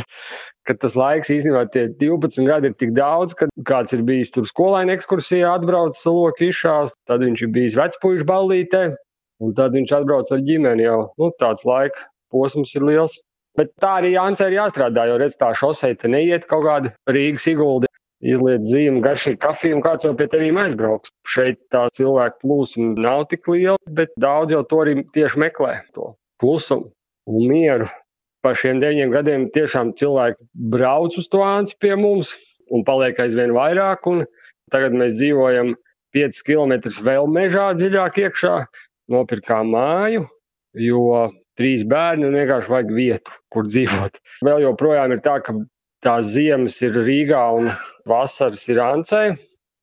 ka 0.65 0.75
tas 0.81 0.97
laiks 0.97 1.29
īstenībā 1.33 1.67
tie 1.73 1.87
12 2.01 2.49
gadi 2.49 2.71
ir 2.71 2.75
tik 2.81 2.95
daudz, 2.97 3.35
ka 3.37 3.49
kāds 3.69 3.93
ir 3.93 4.01
bijis 4.07 4.33
tur 4.33 4.49
skolaini 4.49 4.95
ekskursijā, 4.95 5.53
atbraucis 5.59 6.05
loku 6.09 6.49
izšās, 6.49 6.97
tad 7.09 7.25
viņš 7.25 7.45
ir 7.45 7.53
bijis 7.53 7.77
vecpuļš 7.77 8.25
ballītē, 8.29 8.83
un 9.45 9.53
tad 9.57 9.77
viņš 9.77 9.95
atbrauc 10.01 10.33
ar 10.33 10.45
ģimeni 10.49 10.85
jau. 10.85 11.01
Nu, 11.21 11.29
tāds 11.41 11.65
laika 11.69 12.09
posms 12.33 12.73
ir 12.77 12.85
liels. 12.89 13.19
Bet 13.57 13.73
tā 13.81 13.97
arī 13.99 14.13
Jānis 14.13 14.41
ir 14.45 14.55
jāstrādā, 14.55 15.07
jo 15.09 15.17
redz, 15.19 15.35
tā 15.39 15.49
šosei 15.57 15.97
te 15.99 16.09
neiet 16.11 16.45
kaut 16.49 16.65
kāda 16.67 16.93
Rīgas 17.09 17.49
iguldi. 17.51 17.88
Izliet 18.19 18.65
zīmi, 18.67 18.99
garšīgi 19.03 19.39
kafiju, 19.39 19.77
un 19.77 19.83
kāds 19.85 20.03
jau 20.03 20.11
pie 20.19 20.27
tevis 20.27 20.57
aizbrauks. 20.65 21.13
Šeit 21.29 21.61
tā 21.71 21.85
cilvēku 21.95 22.41
plūsma 22.43 22.91
nav 22.99 23.29
tik 23.31 23.47
liela, 23.47 23.79
bet 23.95 24.11
daudz 24.19 24.55
jau 24.55 24.65
to 24.67 24.83
arī 24.83 24.97
tieši 25.15 25.39
meklē, 25.45 25.77
to 25.95 26.13
klusumu 26.41 26.91
un 27.29 27.45
mieru 27.47 27.87
pa 28.43 28.53
šiem 28.55 28.79
deviņiem 28.81 29.13
gadiem 29.13 29.47
tiešām 29.55 29.93
cilvēki 29.99 30.47
brauc 30.73 31.15
uz 31.19 31.27
to 31.31 31.43
ānci 31.43 31.77
pie 31.81 31.95
mums 31.99 32.33
un 32.73 32.85
paliek 32.87 33.19
aizvien 33.19 33.53
vairāk. 33.55 34.07
Tagad 34.73 34.95
mēs 34.95 35.17
dzīvojam 35.17 35.73
5 36.15 36.43
km 36.45 36.75
vēl 37.05 37.29
mežā 37.33 37.69
dziļāk 37.77 38.19
iekšā, 38.25 38.55
nopirkām 39.13 39.73
māju, 39.73 40.25
jo 40.77 41.03
trīs 41.59 41.83
bērni 41.89 42.29
un 42.29 42.37
vienkārši 42.37 42.73
vajag 42.73 42.93
vietu, 42.95 43.35
kur 43.53 43.67
dzīvot. 43.69 44.21
Vēl 44.45 44.63
joprojām 44.67 45.13
ir 45.15 45.23
tā, 45.25 45.39
ka 45.43 45.57
tās 46.05 46.29
ziemas 46.35 46.77
ir 46.85 46.95
Rīgā 46.95 47.41
un 47.57 47.71
vasaras 48.09 48.65
ir 48.71 48.81
Ancē. 48.83 49.23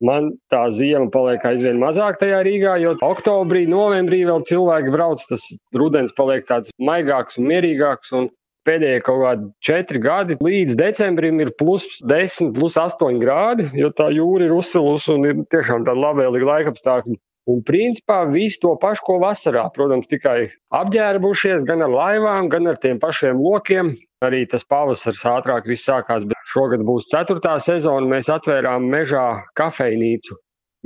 Man 0.04 0.34
tā 0.52 0.66
zima 0.76 1.06
paliek 1.08 1.44
aizvien 1.48 1.78
mazāk 1.80 2.18
tajā 2.20 2.42
Rīgā, 2.44 2.74
jo 2.82 2.92
oktobrī, 3.06 3.62
novembrī 3.70 4.26
vēl 4.28 4.44
cilvēki 4.44 4.92
brauc. 4.92 5.22
Tas 5.30 5.46
rudens 5.72 6.12
paliek 6.16 6.44
tāds 6.48 6.74
maigāks 6.76 7.40
un 7.40 7.48
mierīgāks. 7.48 8.12
Un 8.18 8.28
pēdējie 8.66 9.02
kaut 9.06 9.22
kādi 9.22 9.48
četri 9.64 10.02
gadi 10.02 10.36
līdz 10.42 10.76
decembrim 10.76 11.40
ir 11.40 11.52
plus 11.60 11.86
10, 12.10 12.52
plus 12.56 12.76
8 12.82 13.20
grādi, 13.22 13.70
jo 13.78 13.92
tā 13.94 14.10
jūra 14.14 14.48
ir 14.48 14.56
uzsilusi 14.56 15.14
un 15.14 15.28
ir 15.30 15.40
tiešām 15.54 15.86
tāda 15.86 16.02
labvēlīga 16.02 16.50
laikapstākļa. 16.50 17.18
Un 17.46 17.60
principā 17.62 18.24
visu 18.26 18.58
to 18.64 18.72
pašu, 18.82 19.04
ko 19.06 19.16
vasarā, 19.22 19.68
protams, 19.74 20.08
tikai 20.10 20.48
apģērbušies 20.74 21.62
gan 21.68 21.84
ar 21.86 21.92
laivām, 21.92 22.48
gan 22.50 22.66
ar 22.72 22.80
tiem 22.82 22.98
pašiem 23.02 23.38
lokiem. 23.38 23.92
Arī 24.26 24.42
tas 24.50 24.66
pavasars 24.66 25.22
ātrāk 25.30 25.68
viss 25.70 25.86
sākās, 25.86 26.26
bet 26.26 26.50
šogad 26.50 26.82
būs 26.88 27.06
ceturtā 27.12 27.54
sezona. 27.62 28.08
Mēs 28.16 28.32
atvērām 28.34 28.88
mežā 28.90 29.26
kafejnīcu. 29.60 30.40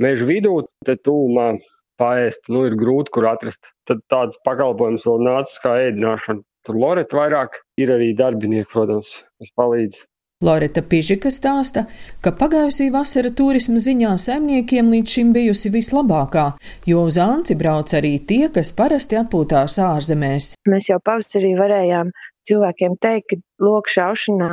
Meža 0.05 0.27
vidū, 0.29 0.59
te 0.85 0.99
tūmā 1.01 1.55
paēst, 2.01 2.51
nu 2.53 2.67
ir 2.69 2.77
grūti, 2.77 3.13
kur 3.15 3.31
atrast. 3.31 3.73
Tad 3.89 4.05
tāds 4.13 4.37
pakalpojums 4.45 5.07
vēl 5.09 5.25
nācis 5.31 5.61
kā 5.65 5.75
ēdināšana. 5.87 6.45
Tur 6.67 6.77
Loreta 6.77 7.17
vairāk 7.17 7.57
ir 7.81 7.89
arī 7.95 8.11
darbinieki, 8.17 8.69
protams, 8.69 9.17
kas 9.41 9.53
palīdz. 9.57 10.03
Loreta 10.41 10.81
Pižika 10.81 11.29
stāsta, 11.29 11.85
ka 12.25 12.33
pagājusī 12.33 12.89
vasara 12.93 13.29
turisma 13.29 13.77
ziņā 13.77 14.15
saimniekiem 14.23 14.89
līdz 14.89 15.15
šim 15.15 15.35
bijusi 15.35 15.69
vislabākā, 15.73 16.47
jo 16.89 17.05
uz 17.05 17.19
Anci 17.21 17.57
brauc 17.59 17.93
arī 17.93 18.15
tie, 18.25 18.47
kas 18.53 18.73
parasti 18.73 19.19
atpūtās 19.21 19.77
ārzemēs. 19.85 20.55
Mēs 20.71 20.89
jau 20.89 20.97
pavasarī 21.05 21.53
varējām 21.59 22.09
cilvēkiem 22.49 22.97
teikt, 23.05 23.35
ka 23.35 23.65
lokšaušanā 23.67 24.51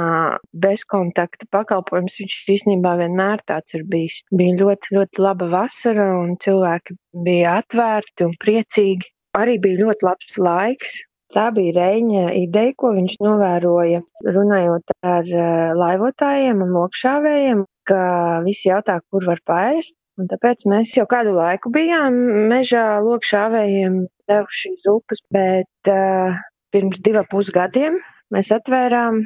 bezkontakta 0.64 1.48
pakalpojums 1.56 2.20
viņš 2.20 2.38
īstenībā 2.56 2.94
vienmēr 3.00 3.40
tāds 3.48 3.78
ir 3.78 3.86
bijis. 3.88 4.20
Bija 4.28 4.58
ļoti, 4.60 4.92
ļoti 4.98 5.24
laba 5.24 5.48
vasara 5.56 6.10
un 6.20 6.36
cilvēki 6.36 6.98
bija 7.24 7.58
atvērti 7.62 8.28
un 8.28 8.36
priecīgi. 8.44 9.14
Arī 9.38 9.58
bija 9.62 9.84
ļoti 9.84 10.06
labs 10.08 10.38
laiks, 10.40 10.94
Tā 11.36 11.50
bija 11.52 11.74
Reņa 11.76 12.30
ideja, 12.40 12.72
ko 12.80 12.94
viņš 12.96 13.18
novēroja 13.20 14.00
runājot 14.24 14.94
ar 15.04 15.26
eh, 15.28 15.72
laivotājiem 15.76 16.62
un 16.64 16.70
lokšāvējiem, 16.76 17.64
ka 17.88 18.02
visi 18.46 18.70
jautā, 18.70 18.98
kur 19.12 19.26
var 19.28 19.42
paēst. 19.50 19.96
Un 20.18 20.26
tāpēc 20.30 20.64
mēs 20.72 20.96
jau 20.96 21.04
kādu 21.06 21.36
laiku 21.36 21.70
bijām 21.70 22.16
mežā 22.50 22.86
lokšāvējiem 23.04 24.00
devuši 24.26 24.72
uz 24.74 24.88
upes, 24.90 25.20
bet 25.30 25.92
uh, 25.92 26.40
pirms 26.74 26.98
diva 27.06 27.22
pusgadiem 27.30 28.00
mēs 28.34 28.50
atvērām 28.56 29.20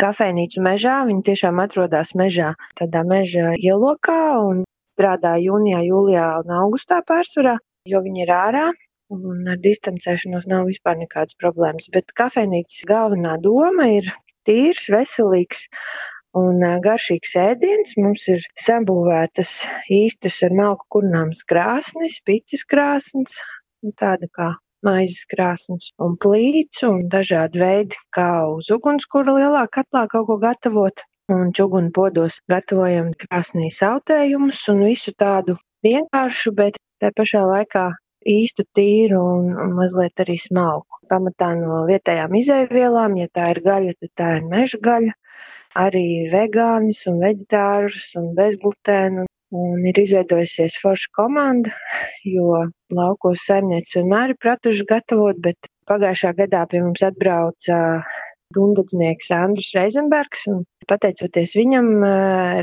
kafejnīcu 0.00 0.64
mežā. 0.64 1.02
Viņi 1.10 1.26
tiešām 1.26 1.60
atrodas 1.60 2.14
mežā, 2.16 2.54
tādā 2.80 3.04
meža 3.04 3.52
ielokā 3.60 4.22
un 4.46 4.64
strādā 4.88 5.36
jūnijā, 5.42 5.82
jūlijā 5.84 6.30
un 6.40 6.56
augustā 6.62 7.02
pārsvarā, 7.04 7.58
jo 7.92 8.00
viņi 8.06 8.24
ir 8.24 8.32
ārā 8.38 8.66
un 9.14 9.48
ar 9.52 9.58
distancēšanos 9.64 10.46
nav 10.50 10.68
vispār 10.68 10.98
nekādas 11.00 11.36
problēmas. 11.40 11.88
Bet 11.94 12.12
kafejnīcas 12.20 12.84
galvenā 12.88 13.36
doma 13.44 13.88
ir 13.94 14.10
tīrs, 14.48 14.88
veselīgs 14.92 15.66
un 16.38 16.62
garšīgs 16.84 17.34
ēdiens. 17.40 17.96
Mums 18.00 18.28
ir 18.32 18.44
sabūvētas 18.68 19.52
īstas 19.98 20.40
ar 20.46 20.56
malku 20.60 20.88
kurināmas 20.96 21.44
krāsnes, 21.48 22.20
picis 22.28 22.64
krāsnes, 22.68 23.40
tāda 24.00 24.28
kā 24.38 24.54
maizes 24.86 25.24
krāsnes 25.30 25.90
un 26.04 26.16
plīts 26.22 26.84
un 26.86 27.06
dažādi 27.12 27.62
veidi, 27.62 28.02
kā 28.14 28.30
uz 28.54 28.68
ugunskura 28.74 29.34
lielā 29.38 29.64
katlā 29.72 30.06
kaut 30.12 30.28
ko 30.30 30.42
gatavot. 30.42 31.06
Un 31.28 31.50
čugunu 31.52 31.90
podos 31.92 32.38
gatavojam 32.48 33.10
krāsnī 33.20 33.66
sautējumus 33.78 34.62
un 34.72 34.78
visu 34.86 35.12
tādu 35.12 35.58
vienkāršu, 35.84 36.54
bet 36.56 36.78
tā 37.02 37.10
pašā 37.18 37.42
laikā 37.44 37.82
īstu 38.28 38.64
tīru 38.76 39.20
un, 39.36 39.48
un 39.64 39.72
mazliet 39.78 40.22
arī 40.24 40.36
smalku. 40.42 41.00
Pamatā 41.10 41.52
no 41.58 41.84
vietējām 41.88 42.36
izēvielām, 42.40 43.16
ja 43.20 43.30
tā 43.34 43.48
ir 43.54 43.62
gaļa, 43.64 43.96
tad 44.02 44.12
tā 44.20 44.28
ir 44.38 44.46
meža 44.50 44.80
gaļa, 44.84 45.14
arī 45.86 46.06
vegānis 46.32 47.04
un 47.10 47.18
veģetārus 47.24 48.12
un 48.20 48.30
bezglutēnu. 48.38 49.26
Un 49.58 49.84
ir 49.88 49.96
izveidojusies 49.96 50.74
forša 50.82 51.08
komanda, 51.16 51.70
jo 52.28 52.66
laukos 52.92 53.46
saimnieci 53.48 53.94
vienmēr 53.96 54.34
ir 54.34 54.40
pratuši 54.44 54.84
gatavot, 54.90 55.38
bet 55.40 55.70
pagājušā 55.88 56.34
gadā 56.42 56.66
pie 56.68 56.82
mums 56.84 57.00
atbrauca 57.06 57.78
Gundadznieks 58.56 59.28
Andris 59.36 59.74
Reizenbergs, 59.76 60.46
un 60.48 60.62
pateicoties 60.88 61.52
viņam 61.58 61.88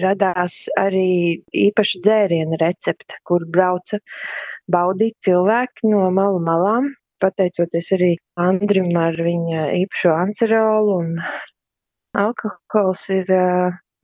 radās 0.02 0.66
arī 0.82 1.42
īpaša 1.66 2.02
dzēriena 2.08 2.58
recepte, 2.62 3.20
kur 3.30 3.46
brauca 3.58 4.00
baudīt 4.72 5.18
cilvēki 5.28 5.92
no 5.92 6.08
malu 6.16 6.42
malām, 6.48 6.90
pateicoties 7.22 7.94
arī 8.00 8.16
Andrim 8.48 8.90
ar 8.98 9.20
viņa 9.28 9.68
īpašo 9.84 10.16
ancerolu, 10.24 10.98
un 11.04 11.14
alkohols 12.26 13.06
ir 13.14 13.30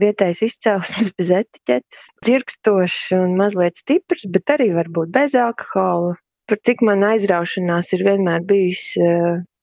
vietējais 0.01 0.45
izcelsmes 0.51 1.11
bez 1.17 1.33
etiķetes, 1.41 2.07
dzirkstošs 2.21 3.03
un 3.17 3.37
mazliet 3.41 3.81
stiprs, 3.81 4.29
bet 4.29 4.53
arī 4.53 4.69
varbūt 4.77 5.13
bez 5.17 5.33
alkohola. 5.33 6.13
Par 6.45 6.59
cik 6.67 6.81
man 6.85 7.05
aizraušanās 7.07 7.93
ir 7.95 8.01
vienmēr 8.05 8.45
bijis 8.45 8.89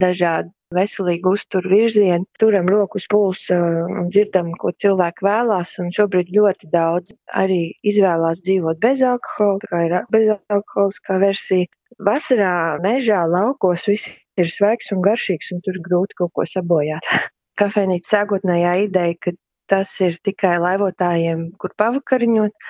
dažādi 0.01 0.49
veselīgu 0.75 1.31
uzturu 1.33 1.71
virzienu, 1.71 2.27
turam 2.41 2.67
roku 2.69 2.99
uz 3.01 3.07
pulsa 3.09 3.57
un 3.57 4.09
dzirdam, 4.13 4.51
ko 4.61 4.71
cilvēki 4.83 5.25
vēlās. 5.25 5.75
Un 5.81 5.89
šobrīd 5.95 6.29
ļoti 6.35 6.69
daudz 6.73 7.15
arī 7.43 7.61
izvēlās 7.91 8.43
dzīvot 8.45 8.81
bez 8.83 9.01
alkohola, 9.05 9.57
tā 9.63 9.71
kā 9.71 9.81
ir 9.87 9.97
bezalkoholiskā 10.13 11.17
versija. 11.23 11.69
Vasarā 12.05 12.53
mežā, 12.83 13.23
laukos 13.25 13.87
viss 13.89 14.13
ir 14.37 14.51
svaigs 14.53 14.93
un 14.93 15.01
garšīgs, 15.05 15.51
un 15.55 15.65
tur 15.65 15.81
grūti 15.85 16.19
kaut 16.21 16.35
ko 16.37 16.45
sabojāt. 16.45 17.09
Kafejnīca 17.59 18.19
sākotnējā 18.19 18.75
ideja, 18.85 19.17
ka 19.25 19.33
tas 19.69 19.91
ir 20.05 20.15
tikai 20.25 20.55
laivotājiem, 20.61 21.49
kur 21.61 21.73
pavakariņot, 21.77 22.69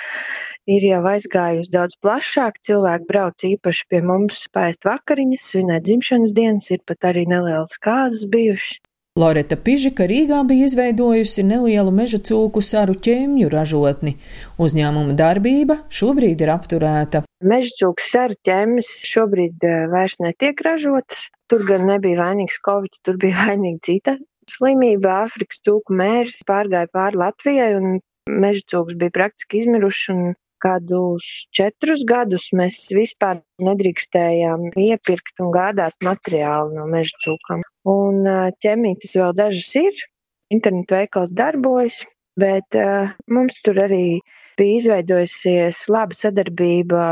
ir 0.67 0.89
jau 0.89 1.01
aizgājusi 1.13 1.73
daudz 1.73 1.95
plašāk. 2.03 2.59
Cilvēki 2.65 3.09
brauc 3.09 3.47
īpaši 3.53 3.87
pie 3.89 4.03
mums 4.11 4.45
pēst 4.53 4.85
vakariņas, 4.89 5.49
svinēt 5.53 5.87
dzimšanas 5.87 6.35
dienas, 6.35 6.69
ir 6.75 6.83
pat 6.85 7.11
arī 7.13 7.25
nelielas 7.29 7.79
kāzas 7.81 8.27
bijušas. 8.29 8.79
Loreta 9.19 9.57
Pižika 9.59 10.05
Rīgā 10.07 10.37
bija 10.47 10.67
izveidojusi 10.69 11.43
nelielu 11.43 11.91
meža 11.91 12.19
cūku 12.23 12.61
saru 12.63 12.93
ķēmju 12.93 13.49
ražotni. 13.51 14.13
Uzņēmuma 14.61 15.15
darbība 15.19 15.79
šobrīd 15.91 16.43
ir 16.45 16.51
apturēta. 16.53 17.23
Meža 17.43 17.73
cūku 17.81 18.05
saru 18.05 18.37
ķēmis 18.47 18.91
šobrīd 19.09 19.65
eh, 19.67 19.87
vairs 19.91 20.19
netiek 20.23 20.61
ražotas. 20.63 21.25
Tur 21.51 21.65
gan 21.67 21.87
nebija 21.89 22.21
vainīgs 22.21 22.61
Covid, 22.63 23.01
tur 23.03 23.19
bija 23.19 23.41
vainīga 23.49 23.81
cita 23.89 24.15
slimība. 24.53 25.25
Āfrikas 25.25 25.59
cūku 25.65 25.99
mērs 25.99 26.39
pārgāja 26.47 26.87
pāri 26.93 27.19
Latvijai 27.19 27.73
un 27.79 27.99
meža 28.29 28.63
cūks 28.71 28.95
bija 29.01 29.15
praktiski 29.19 29.65
izmiruši. 29.65 30.15
Un 30.15 30.37
kādus 30.63 31.27
četrus 31.55 32.05
gadus 32.07 32.49
mēs 32.59 32.81
vispār 32.95 33.41
nedrīkstējām 33.65 34.69
iepirkt 34.75 35.43
un 35.43 35.53
gādāt 35.55 35.97
materiālu 36.05 36.75
no 36.77 36.87
meža 36.91 37.17
cūkām. 37.25 37.65
Un 37.89 38.27
ķemītes 38.63 39.17
vēl 39.19 39.35
dažas 39.37 39.73
ir, 39.79 40.05
internetu 40.53 40.97
veikals 40.97 41.33
darbojas, 41.35 42.03
bet 42.39 42.77
uh, 42.77 43.11
mums 43.27 43.59
tur 43.65 43.81
arī 43.83 44.19
bija 44.59 44.79
izveidojusies 44.79 45.85
laba 45.93 46.15
sadarbība 46.19 47.03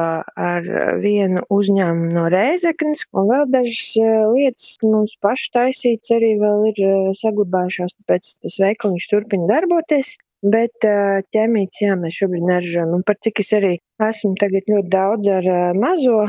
ar 0.47 0.67
vienu 1.03 1.43
uzņēmumu 1.57 2.11
no 2.15 2.25
Rēzeknes, 2.33 3.05
un 3.15 3.29
vēl 3.31 3.45
dažas 3.53 3.93
lietas 4.33 4.73
mums 4.83 5.15
paši 5.23 5.51
taisīts 5.55 6.13
arī 6.17 6.33
vēl 6.41 6.65
ir 6.73 6.81
saglabājušās, 7.21 7.95
tāpēc 8.01 8.33
tas 8.43 8.59
veikaliņš 8.65 9.09
turpina 9.13 9.47
darboties. 9.53 10.17
Bet 10.45 10.85
ķēmītes, 10.85 11.79
jā, 11.81 11.95
mēs 11.97 12.19
šobrīd 12.19 12.43
neražojam. 12.45 12.91
Un 12.99 13.03
par 13.05 13.17
cik 13.25 13.41
es 13.41 13.53
arī 13.57 13.71
esmu 14.05 14.35
tagad 14.37 14.69
ļoti 14.69 14.91
daudz 14.93 15.29
ar 15.33 15.47
mazo, 15.73 16.19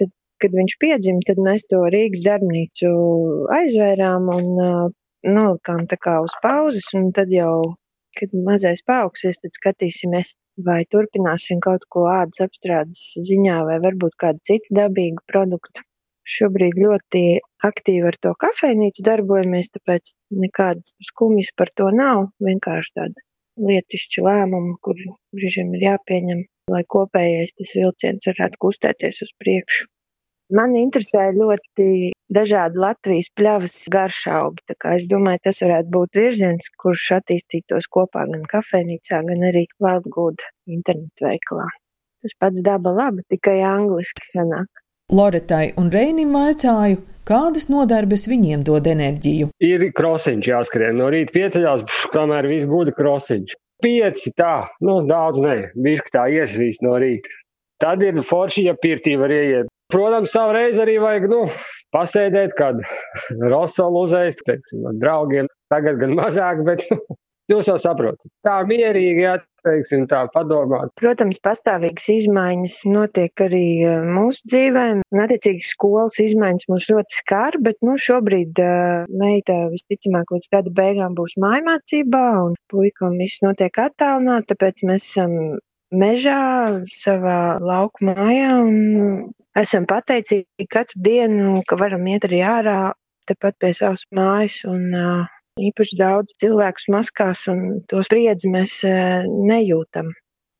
tad, 0.00 0.10
kad 0.42 0.56
viņš 0.58 0.74
piedzima, 0.82 1.22
tad 1.28 1.38
mēs 1.38 1.68
to 1.70 1.84
Rīgas 1.94 2.24
darbnīcu 2.26 2.90
aizvērām 3.60 4.26
un 4.34 4.50
nolikām 5.22 5.86
tā 5.86 6.00
kā 6.02 6.16
uz 6.24 6.34
pauzes, 6.42 6.90
un 6.98 7.12
tad 7.14 7.30
jau, 7.30 7.76
kad 8.18 8.34
mazais 8.50 8.82
paaugsies, 8.82 9.38
tad 9.38 9.54
skatīsimies, 9.54 10.34
vai 10.66 10.82
turpināsim 10.90 11.62
kaut 11.62 11.86
ko 11.88 12.08
ādas 12.10 12.42
apstrādes 12.42 13.06
ziņā, 13.30 13.62
vai 13.70 13.78
varbūt 13.86 14.18
kādu 14.18 14.42
citu 14.50 14.74
dabīgu 14.82 15.22
produktu. 15.30 15.86
Šobrīd 16.26 16.76
ļoti 16.82 17.26
aktīvi 17.66 18.10
ar 18.10 18.18
to 18.26 18.34
kafejnīcu 18.42 19.06
darbojamies, 19.06 19.70
tāpēc 19.74 20.14
nekādas 20.44 20.94
skumjas 21.10 21.54
par 21.54 21.70
to 21.78 21.94
nav, 21.94 22.28
vienkārši 22.42 22.98
tāda 22.98 23.30
lietišķi 23.60 24.24
lēmumi, 24.26 24.76
kur 24.84 24.98
brīžiem 25.36 25.74
ir 25.76 25.88
jāpieņem, 25.88 26.44
lai 26.72 26.84
kopējais 26.94 27.56
tas 27.58 27.74
vilciens 27.76 28.30
varētu 28.30 28.60
kustēties 28.64 29.22
uz 29.26 29.34
priekšu. 29.42 29.88
Man 30.52 30.74
interesē 30.76 31.30
ļoti 31.32 31.86
dažādi 32.36 32.80
Latvijas 32.82 33.30
pļavas 33.38 33.76
garšaugi, 33.94 34.76
es 34.96 35.06
domāju, 35.08 35.40
tas 35.48 35.62
varētu 35.64 35.92
būt 35.94 36.18
virziens, 36.18 36.68
kurš 36.82 37.06
attīstītos 37.18 37.88
kopā 37.96 38.26
gan 38.28 38.44
kafejnīcā, 38.50 39.22
gan 39.30 39.46
arī 39.48 39.64
Wildgood 39.80 40.44
internetu 40.68 41.28
veikalā. 41.28 41.68
Tas 42.22 42.36
pats 42.38 42.64
daba 42.66 42.92
labi, 42.98 43.24
tikai 43.32 43.62
angliski 43.66 44.28
sanāk. 44.28 44.81
Loretai 45.12 45.74
un 45.76 45.90
Reinim 45.92 46.30
vaicāju, 46.32 47.02
kādas 47.28 47.66
nodarbes 47.68 48.24
viņiem 48.30 48.62
dod 48.64 48.86
enerģiju. 48.88 49.50
Ir 49.60 49.84
krosiņš 49.98 50.48
jāskrien 50.48 50.96
no 50.96 51.10
rīta 51.12 51.34
pieceļās, 51.34 51.84
kamēr 52.14 52.48
viss 52.48 52.68
guļ 52.70 52.94
krosiņš. 52.96 53.52
Pieci 53.84 54.32
tā, 54.38 54.54
nu 54.80 55.02
daudz 55.04 55.42
ne, 55.44 55.56
bišķi 55.84 56.14
tā 56.16 56.24
iesvīst 56.32 56.84
no 56.86 56.96
rīta. 57.02 57.28
Tad 57.82 58.00
ir 58.06 58.22
forši, 58.24 58.68
ja 58.70 58.76
pirtī 58.78 59.18
var 59.20 59.34
ieiet. 59.34 59.68
Protams, 59.92 60.32
savreiz 60.32 60.78
arī 60.80 60.96
vajag, 61.02 61.28
nu, 61.28 61.42
pasēdēt, 61.92 62.54
kad 62.56 62.80
rosolu 63.52 64.06
uzēst, 64.06 64.40
teiksim, 64.48 64.86
ar 64.88 64.96
draugiem. 65.02 65.50
Tagad 65.68 66.00
gan 66.00 66.16
mazāk, 66.16 66.62
bet 66.64 66.86
nu, 66.88 67.02
Jūs 67.50 67.68
jau 67.68 67.78
saprotat. 67.80 68.30
Tā 68.46 68.60
mierīgi, 68.68 69.24
jā, 69.26 69.36
teiksim, 69.66 70.06
tā 70.10 70.22
padomāt. 70.34 70.92
Protams, 71.00 71.38
pastāvīgas 71.44 72.08
izmaiņas 72.16 72.76
notiek 72.92 73.44
arī 73.46 73.66
e, 73.86 73.96
mūsu 74.06 74.46
dzīvē. 74.52 74.84
Un, 74.98 75.22
attiecīgi, 75.24 75.66
skolas 75.66 76.18
izmaiņas 76.22 76.68
mūs 76.72 76.88
ļoti 76.92 77.18
skar, 77.18 77.58
bet, 77.64 77.78
nu, 77.86 77.96
šobrīd 78.02 78.58
uh, 78.62 79.10
meita 79.22 79.58
visticamāk 79.72 80.32
līdz 80.34 80.48
gada 80.52 80.72
beigām 80.76 81.16
būs 81.18 81.36
mājmācībā, 81.42 82.24
un 82.46 82.56
puikam 82.72 83.18
viss 83.20 83.42
notiek 83.44 83.78
attālināt, 83.82 84.48
tāpēc 84.50 84.82
mēs 84.88 85.06
esam 85.10 85.36
mežā, 85.92 86.40
savā 86.92 87.58
lauku 87.60 88.08
mājā, 88.08 88.56
un 88.64 89.30
esam 89.58 89.86
pateicīgi 89.88 90.68
katru 90.72 91.02
dienu, 91.04 91.60
ka 91.68 91.78
varam 91.80 92.06
iet 92.08 92.26
arī 92.28 92.42
ārā, 92.48 92.80
tepat 93.28 93.58
pie 93.60 93.72
savas 93.76 94.06
mājas, 94.16 94.62
un 94.68 94.88
uh, 94.96 95.41
īpaši 95.60 95.98
daudz 96.00 96.34
cilvēkus 96.40 96.88
maskās, 96.92 97.46
un 97.52 97.80
to 97.90 98.02
spriedzi 98.06 98.50
mēs 98.52 98.82
e, 98.88 98.92
nejūtam. 99.28 100.12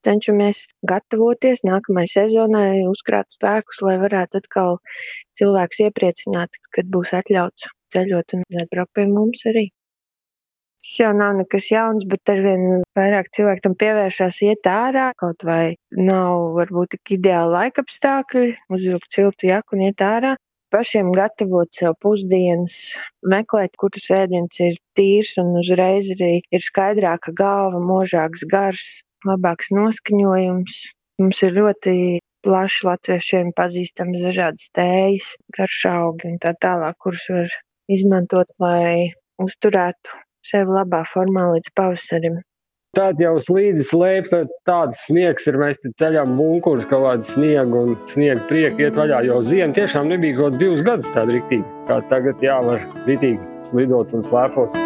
Cenšamies 0.02 0.64
gatavoties 0.88 1.62
nākamajai 1.64 2.10
sezonai, 2.10 2.82
uzkrāt 2.90 3.30
spēkus, 3.30 3.84
lai 3.86 3.98
varētu 4.02 4.40
atkal 4.42 4.80
cilvēkus 5.38 5.84
iepriecināt, 5.86 6.58
kad 6.74 6.90
būs 6.90 7.14
atļauts 7.14 7.70
ceļot 7.94 8.34
un 8.36 8.42
atbraukt 8.64 8.92
pie 8.98 9.06
mums 9.06 9.46
arī. 9.46 9.68
Tas 10.82 10.96
jau 10.98 11.12
nav 11.14 11.36
nekas 11.38 11.68
jauns, 11.70 12.04
bet 12.10 12.32
arvien 12.32 12.82
vairāk 12.98 13.30
cilvēki 13.36 13.62
tam 13.62 13.76
pievēršās 13.78 14.40
iet 14.48 14.66
ārā, 14.66 15.12
kaut 15.14 15.46
vai 15.46 15.76
nav 15.94 16.56
varbūt 16.56 16.96
tik 16.96 17.20
ideāli 17.20 17.54
laikapstākļi, 17.54 18.48
uzvilkt 18.74 19.14
siltu 19.14 19.52
jaku 19.52 19.78
un 19.78 19.86
iet 19.86 20.02
ārā 20.02 20.34
pašiem 20.72 21.12
gatavot 21.16 21.70
sev 21.76 21.94
pusdienas, 22.02 22.76
meklēt, 23.34 23.76
kur 23.80 23.92
tas 23.94 24.08
ēdiens 24.16 24.60
ir 24.64 24.78
tīrs 24.98 25.36
un 25.42 25.54
uzreiz 25.60 26.10
arī 26.16 26.32
ir 26.50 26.64
skaidrāka 26.66 27.34
galva, 27.38 27.80
možāks 27.92 28.46
gars, 28.52 28.86
labāks 29.28 29.72
noskaņojums. 29.76 30.78
Mums 31.22 31.42
ir 31.46 31.56
ļoti 31.58 31.94
plaši 32.42 32.86
latviešiem 32.88 33.52
pazīstams 33.58 34.24
dažādas 34.26 34.70
tējas, 34.76 35.34
garšaugi 35.56 36.32
un 36.32 36.38
tā 36.42 36.54
tālāk, 36.64 36.98
kurus 37.04 37.28
var 37.30 37.58
izmantot, 37.92 38.50
lai 38.62 39.12
uzturētu 39.42 40.18
sevi 40.46 40.78
labā 40.78 41.04
formā 41.12 41.52
līdz 41.52 41.74
pavasarim. 41.78 42.40
Tad 42.92 43.22
jau 43.24 43.38
slīdis 43.40 43.88
lēp, 43.96 44.26
tāds 44.68 45.06
sniegs 45.06 45.46
ir, 45.48 45.56
mēs 45.56 45.78
te 45.80 45.88
ceļām 46.02 46.34
bunkurus, 46.36 46.84
kaut 46.90 47.06
kādu 47.06 47.24
sniegu 47.24 47.80
un 47.86 47.94
sniegu 48.10 48.44
prieku 48.50 48.84
iet 48.84 49.00
vaļā, 49.00 49.22
jo 49.30 49.38
ziema 49.48 49.72
tiešām 49.78 50.12
nebija 50.12 50.36
kaut 50.36 50.50
kāds 50.50 50.60
divus 50.60 50.84
gadus 50.84 51.14
tāda 51.16 51.38
riktīgi, 51.38 51.64
kā 51.88 52.02
tagad 52.12 52.44
jāvar 52.44 52.84
ritīgi 53.08 53.40
slidot 53.70 54.12
un 54.12 54.28
slēpot. 54.28 54.76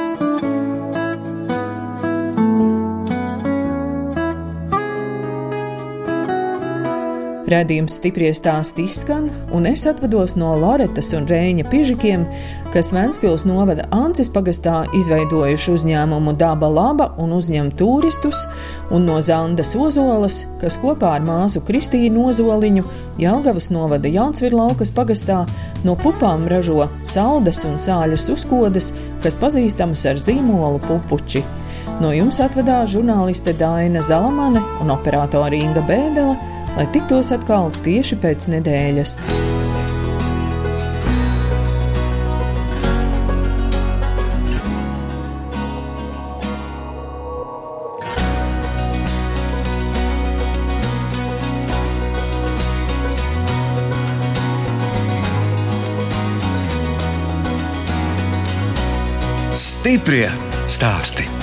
Radījums 7.46 8.00
stipri 8.00 8.32
stāst 8.34 8.80
izskan, 8.82 9.28
un 9.54 9.68
es 9.70 9.84
atvados 9.86 10.32
no 10.34 10.48
Loretas 10.58 11.12
un 11.14 11.28
Rēņa 11.30 11.68
pižikiem, 11.70 12.24
kas 12.74 12.88
Ventspils 12.90 13.44
novada 13.46 13.84
Ancis 13.94 14.26
pagastā 14.34 14.80
izveidojuši 14.98 15.76
uzņēmumu 15.76 16.34
Daba 16.40 16.66
Laba 16.66 17.06
un 17.22 17.36
uzņem 17.36 17.68
turistus, 17.78 18.40
un 18.90 19.06
no 19.06 19.20
Zandas 19.22 19.76
Ozolas, 19.78 20.40
kas 20.58 20.74
kopā 20.82 21.12
ar 21.20 21.22
māsu 21.22 21.62
Kristīnu 21.68 22.26
Ozoliņu 22.32 22.82
Jelgavas 23.22 23.70
novada 23.70 24.10
Jaunsvirlaukas 24.10 24.90
pagastā 24.96 25.44
no 25.86 25.94
pupām 26.02 26.48
ražo 26.50 26.88
saldas 27.06 27.62
un 27.68 27.78
sāļas 27.78 28.26
uzkodas, 28.34 28.90
kas 29.22 29.38
pazīstamas 29.38 30.02
ar 30.10 30.18
zīmolu 30.18 30.82
pupuči. 30.88 31.46
No 32.02 32.10
jums 32.10 32.42
atvedās 32.42 32.90
žurnāliste 32.92 33.54
Dāna 33.56 34.02
Zalamane 34.02 34.66
un 34.82 34.90
operātore 34.98 35.62
Inga 35.62 35.86
Bēdele 35.86 36.55
lai 36.76 36.86
tiktos 36.92 37.32
atkal 37.32 37.70
tieši 37.84 38.18
pēc 38.20 38.50
nedēļas. 38.52 39.20
Stiprie 59.56 60.28
stāsti. 60.68 61.35